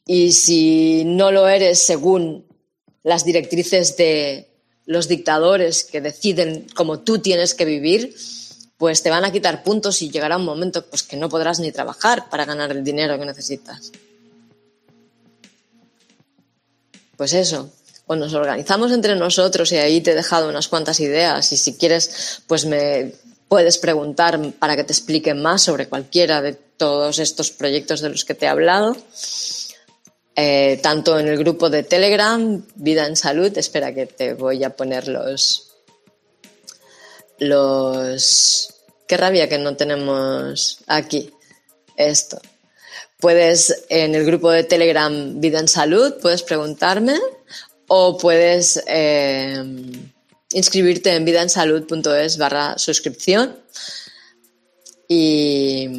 y 0.05 0.33
si 0.33 1.05
no 1.05 1.31
lo 1.31 1.47
eres 1.47 1.79
según 1.79 2.47
las 3.05 3.25
directrices 3.25 3.97
de 3.97 4.49
los 4.87 5.07
dictadores 5.07 5.85
que 5.85 6.01
deciden 6.01 6.67
cómo 6.75 6.99
tú 6.99 7.21
tienes 7.21 7.55
que 7.55 7.65
vivir, 7.65 8.13
pues 8.83 9.01
te 9.01 9.11
van 9.11 9.25
a 9.25 9.31
quitar 9.31 9.63
puntos 9.63 10.03
y 10.03 10.11
llegará 10.11 10.39
un 10.39 10.45
momento 10.45 10.85
pues, 10.85 11.05
que 11.05 11.17
no 11.17 11.29
podrás 11.29 11.61
ni 11.61 11.71
trabajar 11.71 12.29
para 12.29 12.45
ganar 12.45 12.73
el 12.73 12.83
dinero 12.83 13.17
que 13.17 13.25
necesitas. 13.25 13.93
Pues 17.17 17.33
eso, 17.33 17.71
o 18.09 18.17
nos 18.17 18.35
organizamos 18.35 18.91
entre 18.91 19.15
nosotros 19.15 19.71
y 19.71 19.77
ahí 19.77 20.01
te 20.01 20.11
he 20.11 20.15
dejado 20.17 20.49
unas 20.49 20.67
cuantas 20.67 20.99
ideas 20.99 21.53
y 21.53 21.59
si 21.59 21.75
quieres, 21.75 22.43
pues 22.49 22.65
me 22.67 23.13
puedes 23.47 23.79
preguntar 23.79 24.41
para 24.55 24.75
que 24.75 24.83
te 24.83 24.93
explique 24.93 25.33
más 25.33 25.63
sobre 25.63 25.87
cualquiera 25.87 26.43
de 26.43 26.55
todos 26.55 27.21
estos 27.21 27.53
proyectos 27.53 28.01
de 28.01 28.09
los 28.09 28.25
que 28.25 28.35
te 28.35 28.47
he 28.47 28.49
hablado. 28.49 28.97
Eh, 30.35 30.81
tanto 30.83 31.21
en 31.21 31.29
el 31.29 31.39
grupo 31.39 31.71
de 31.71 31.85
Telegram, 31.85 32.61
Vida 32.75 33.07
en 33.07 33.15
Salud, 33.15 33.57
espera 33.57 33.95
que 33.95 34.07
te 34.07 34.35
voy 34.35 34.65
a 34.65 34.71
poner 34.71 35.07
los, 35.07 35.69
los... 37.39 38.72
Qué 39.13 39.19
rabia 39.19 39.47
que 39.47 39.59
no 39.59 39.77
tenemos 39.77 40.79
aquí 40.87 41.31
esto. 41.99 42.41
Puedes 43.21 43.85
en 43.91 44.15
el 44.15 44.25
grupo 44.25 44.51
de 44.51 44.65
Telegram 44.65 45.39
Vida 45.39 45.61
en 45.61 45.69
Salud, 45.69 46.15
puedes 46.23 46.43
preguntarme 46.43 47.21
o 47.89 48.17
puedes 48.17 48.83
eh, 48.87 49.63
inscribirte 50.55 51.15
en 51.15 51.27
vidaensalud.es 51.27 52.39
barra 52.39 52.79
suscripción 52.79 53.59
y, 55.07 55.91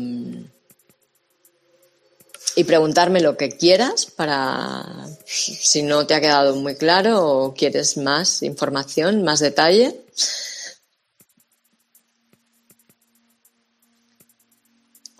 y 2.55 2.64
preguntarme 2.64 3.22
lo 3.22 3.38
que 3.38 3.49
quieras 3.49 4.07
para 4.07 5.07
si 5.24 5.84
no 5.84 6.07
te 6.07 6.16
ha 6.16 6.20
quedado 6.20 6.55
muy 6.55 6.78
claro 6.78 7.28
o 7.28 7.53
quieres 7.53 7.95
más 7.95 8.41
información, 8.41 9.22
más 9.22 9.39
detalle. 9.39 10.01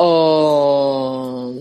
O 0.06 1.54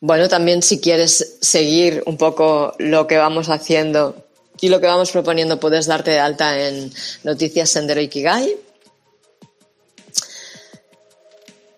bueno, 0.00 0.28
también 0.28 0.62
si 0.62 0.78
quieres 0.78 1.38
seguir 1.40 2.02
un 2.04 2.18
poco 2.18 2.74
lo 2.78 3.06
que 3.06 3.16
vamos 3.16 3.48
haciendo 3.48 4.26
y 4.60 4.68
lo 4.68 4.78
que 4.78 4.86
vamos 4.86 5.10
proponiendo, 5.10 5.58
puedes 5.58 5.86
darte 5.86 6.10
de 6.10 6.20
alta 6.20 6.68
en 6.68 6.92
Noticias 7.24 7.70
Sendero 7.70 8.00
Ikigai. 8.00 8.56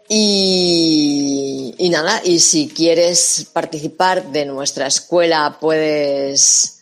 Y, 0.08 1.74
y 1.78 1.88
nada, 1.90 2.20
y 2.24 2.40
si 2.40 2.68
quieres 2.68 3.46
participar 3.52 4.32
de 4.32 4.46
nuestra 4.46 4.88
escuela, 4.88 5.58
puedes 5.60 6.80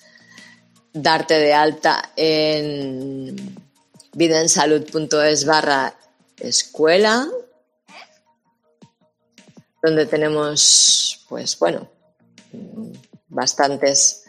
darte 0.92 1.34
de 1.34 1.52
alta 1.52 2.12
en 2.16 3.56
vidaensalud.es 4.14 5.44
barra 5.44 5.94
escuela 6.40 7.28
donde 9.86 10.06
tenemos, 10.06 11.24
pues 11.28 11.56
bueno, 11.60 11.88
bastantes 13.28 14.24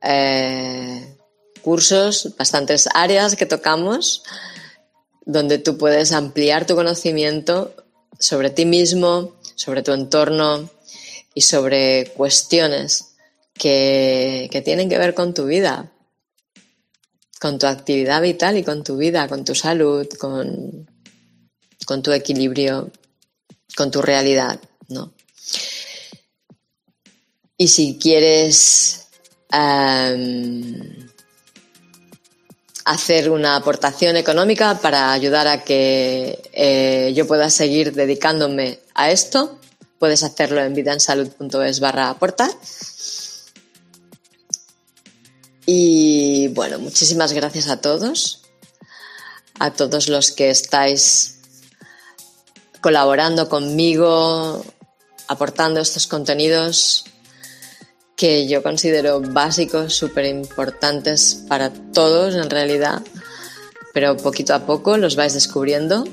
eh, 0.00 1.16
cursos, 1.60 2.36
bastantes 2.38 2.88
áreas 2.94 3.34
que 3.34 3.46
tocamos, 3.46 4.22
donde 5.26 5.58
tú 5.58 5.76
puedes 5.76 6.12
ampliar 6.12 6.66
tu 6.66 6.76
conocimiento 6.76 7.74
sobre 8.20 8.50
ti 8.50 8.64
mismo, 8.64 9.34
sobre 9.56 9.82
tu 9.82 9.92
entorno 9.92 10.70
y 11.34 11.40
sobre 11.40 12.12
cuestiones 12.16 13.16
que, 13.54 14.48
que 14.52 14.62
tienen 14.62 14.88
que 14.88 14.98
ver 14.98 15.14
con 15.14 15.34
tu 15.34 15.46
vida, 15.46 15.90
con 17.40 17.58
tu 17.58 17.66
actividad 17.66 18.22
vital 18.22 18.56
y 18.56 18.62
con 18.62 18.84
tu 18.84 18.96
vida, 18.98 19.26
con 19.26 19.44
tu 19.44 19.56
salud, 19.56 20.06
con, 20.16 20.88
con 21.86 22.04
tu 22.04 22.12
equilibrio 22.12 22.92
con 23.76 23.90
tu 23.90 24.02
realidad, 24.02 24.60
¿no? 24.88 25.12
Y 27.56 27.68
si 27.68 27.98
quieres 27.98 29.06
em, 29.50 31.08
hacer 32.84 33.30
una 33.30 33.56
aportación 33.56 34.16
económica 34.16 34.78
para 34.80 35.12
ayudar 35.12 35.46
a 35.46 35.62
que 35.62 36.50
eh, 36.52 37.12
yo 37.14 37.26
pueda 37.26 37.50
seguir 37.50 37.92
dedicándome 37.92 38.80
a 38.94 39.10
esto, 39.10 39.58
puedes 39.98 40.22
hacerlo 40.22 40.60
en 40.62 40.74
vidansalud.es 40.74 41.80
barra 41.80 42.10
aportar. 42.10 42.50
Y 45.66 46.48
bueno, 46.48 46.78
muchísimas 46.78 47.32
gracias 47.32 47.68
a 47.68 47.80
todos, 47.80 48.42
a 49.58 49.72
todos 49.72 50.08
los 50.08 50.30
que 50.32 50.50
estáis 50.50 51.33
colaborando 52.84 53.48
conmigo, 53.48 54.62
aportando 55.26 55.80
estos 55.80 56.06
contenidos 56.06 57.06
que 58.14 58.46
yo 58.46 58.62
considero 58.62 59.22
básicos, 59.22 59.94
súper 59.94 60.26
importantes 60.26 61.46
para 61.48 61.70
todos 61.70 62.34
en 62.34 62.50
realidad, 62.50 63.00
pero 63.94 64.18
poquito 64.18 64.52
a 64.52 64.66
poco 64.66 64.98
los 64.98 65.16
vais 65.16 65.32
descubriendo. 65.32 66.04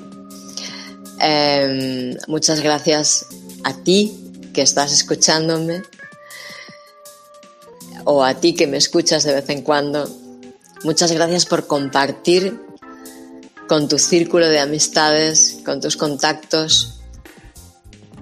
Em, 1.20 2.16
muchas 2.28 2.62
gracias 2.62 3.26
a 3.66 3.74
ti 3.74 4.32
que 4.54 4.62
estás 4.62 4.94
escuchándome 4.94 5.84
o 8.06 8.24
a 8.24 8.36
ti 8.36 8.54
que 8.54 8.66
me 8.66 8.78
escuchas 8.78 9.26
de 9.26 9.34
vez 9.34 9.50
en 9.50 9.62
cuando. 9.62 10.10
Muchas 10.86 11.12
gracias 11.12 11.46
por 11.46 11.68
compartir 11.68 12.71
con 13.68 13.88
tu 13.88 13.98
círculo 13.98 14.48
de 14.48 14.60
amistades, 14.60 15.60
con 15.66 15.80
tus 15.80 15.98
contactos, 15.98 17.02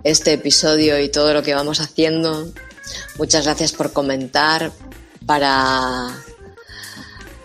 este 0.04 0.34
episodio 0.34 1.00
y 1.00 1.10
todo 1.10 1.34
lo 1.34 1.44
que 1.44 1.54
vamos 1.54 1.80
haciendo. 1.80 2.52
Muchas 3.18 3.46
gracias 3.46 3.72
por 3.72 3.92
comentar, 3.94 4.72
para 5.26 6.10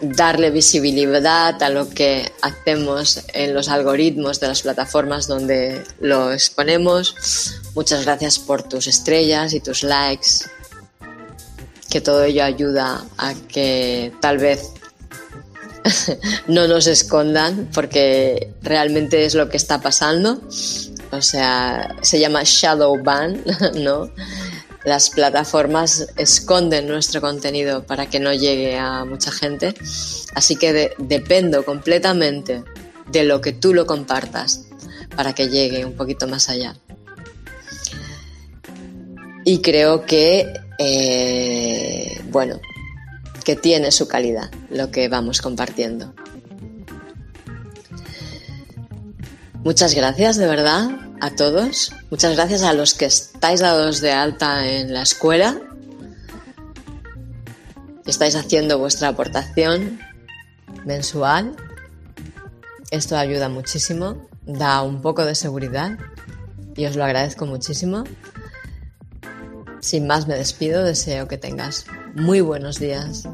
darle 0.00 0.50
visibilidad 0.50 1.62
a 1.62 1.70
lo 1.70 1.88
que 1.88 2.30
hacemos 2.42 3.20
en 3.32 3.54
los 3.54 3.68
algoritmos 3.68 4.40
de 4.40 4.48
las 4.48 4.62
plataformas 4.62 5.26
donde 5.26 5.84
lo 6.00 6.32
exponemos. 6.32 7.60
Muchas 7.74 8.04
gracias 8.04 8.38
por 8.38 8.62
tus 8.62 8.86
estrellas 8.86 9.52
y 9.52 9.60
tus 9.60 9.82
likes, 9.82 10.46
que 11.90 12.00
todo 12.00 12.24
ello 12.24 12.44
ayuda 12.44 13.04
a 13.16 13.34
que 13.34 14.12
tal 14.20 14.38
vez 14.38 14.70
no 16.48 16.66
nos 16.68 16.86
escondan 16.86 17.68
porque 17.72 18.52
realmente 18.62 19.24
es 19.24 19.34
lo 19.34 19.48
que 19.48 19.56
está 19.56 19.80
pasando. 19.80 20.40
O 21.10 21.22
sea, 21.22 21.96
se 22.02 22.18
llama 22.18 22.42
shadow 22.44 23.00
ban, 23.02 23.42
¿no? 23.74 24.10
Las 24.84 25.10
plataformas 25.10 26.08
esconden 26.16 26.88
nuestro 26.88 27.20
contenido 27.20 27.84
para 27.86 28.06
que 28.06 28.20
no 28.20 28.34
llegue 28.34 28.76
a 28.76 29.04
mucha 29.04 29.30
gente. 29.30 29.74
Así 30.34 30.56
que 30.56 30.92
dependo 30.98 31.64
completamente 31.64 32.64
de 33.10 33.24
lo 33.24 33.40
que 33.40 33.52
tú 33.52 33.72
lo 33.72 33.86
compartas 33.86 34.66
para 35.16 35.34
que 35.34 35.48
llegue 35.48 35.84
un 35.84 35.94
poquito 35.94 36.26
más 36.26 36.48
allá. 36.48 36.76
Y 39.44 39.60
creo 39.60 40.04
que, 40.04 40.52
eh, 40.78 42.20
bueno, 42.30 42.60
que 43.44 43.56
tiene 43.56 43.92
su 43.92 44.08
calidad 44.08 44.50
lo 44.70 44.90
que 44.90 45.08
vamos 45.08 45.40
compartiendo. 45.40 46.14
Muchas 49.62 49.94
gracias 49.94 50.36
de 50.36 50.46
verdad 50.46 50.90
a 51.20 51.30
todos. 51.30 51.92
Muchas 52.10 52.34
gracias 52.34 52.62
a 52.62 52.74
los 52.74 52.94
que 52.94 53.06
estáis 53.06 53.60
dados 53.60 54.00
de 54.00 54.12
alta 54.12 54.68
en 54.68 54.92
la 54.92 55.02
escuela. 55.02 55.58
Estáis 58.04 58.36
haciendo 58.36 58.78
vuestra 58.78 59.08
aportación 59.08 60.00
mensual. 60.84 61.56
Esto 62.90 63.16
ayuda 63.16 63.48
muchísimo, 63.48 64.28
da 64.44 64.82
un 64.82 65.00
poco 65.00 65.24
de 65.24 65.34
seguridad 65.34 65.98
y 66.76 66.84
os 66.84 66.96
lo 66.96 67.04
agradezco 67.04 67.46
muchísimo. 67.46 68.04
Sin 69.80 70.06
más 70.06 70.26
me 70.26 70.34
despido, 70.34 70.82
deseo 70.82 71.26
que 71.26 71.38
tengas 71.38 71.86
muy 72.14 72.40
buenos 72.40 72.78
días 72.78 73.28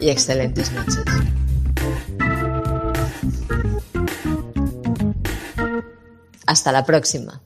y 0.00 0.10
excelentes 0.10 0.72
noches. 0.72 1.04
Hasta 6.46 6.72
la 6.72 6.84
próxima. 6.84 7.42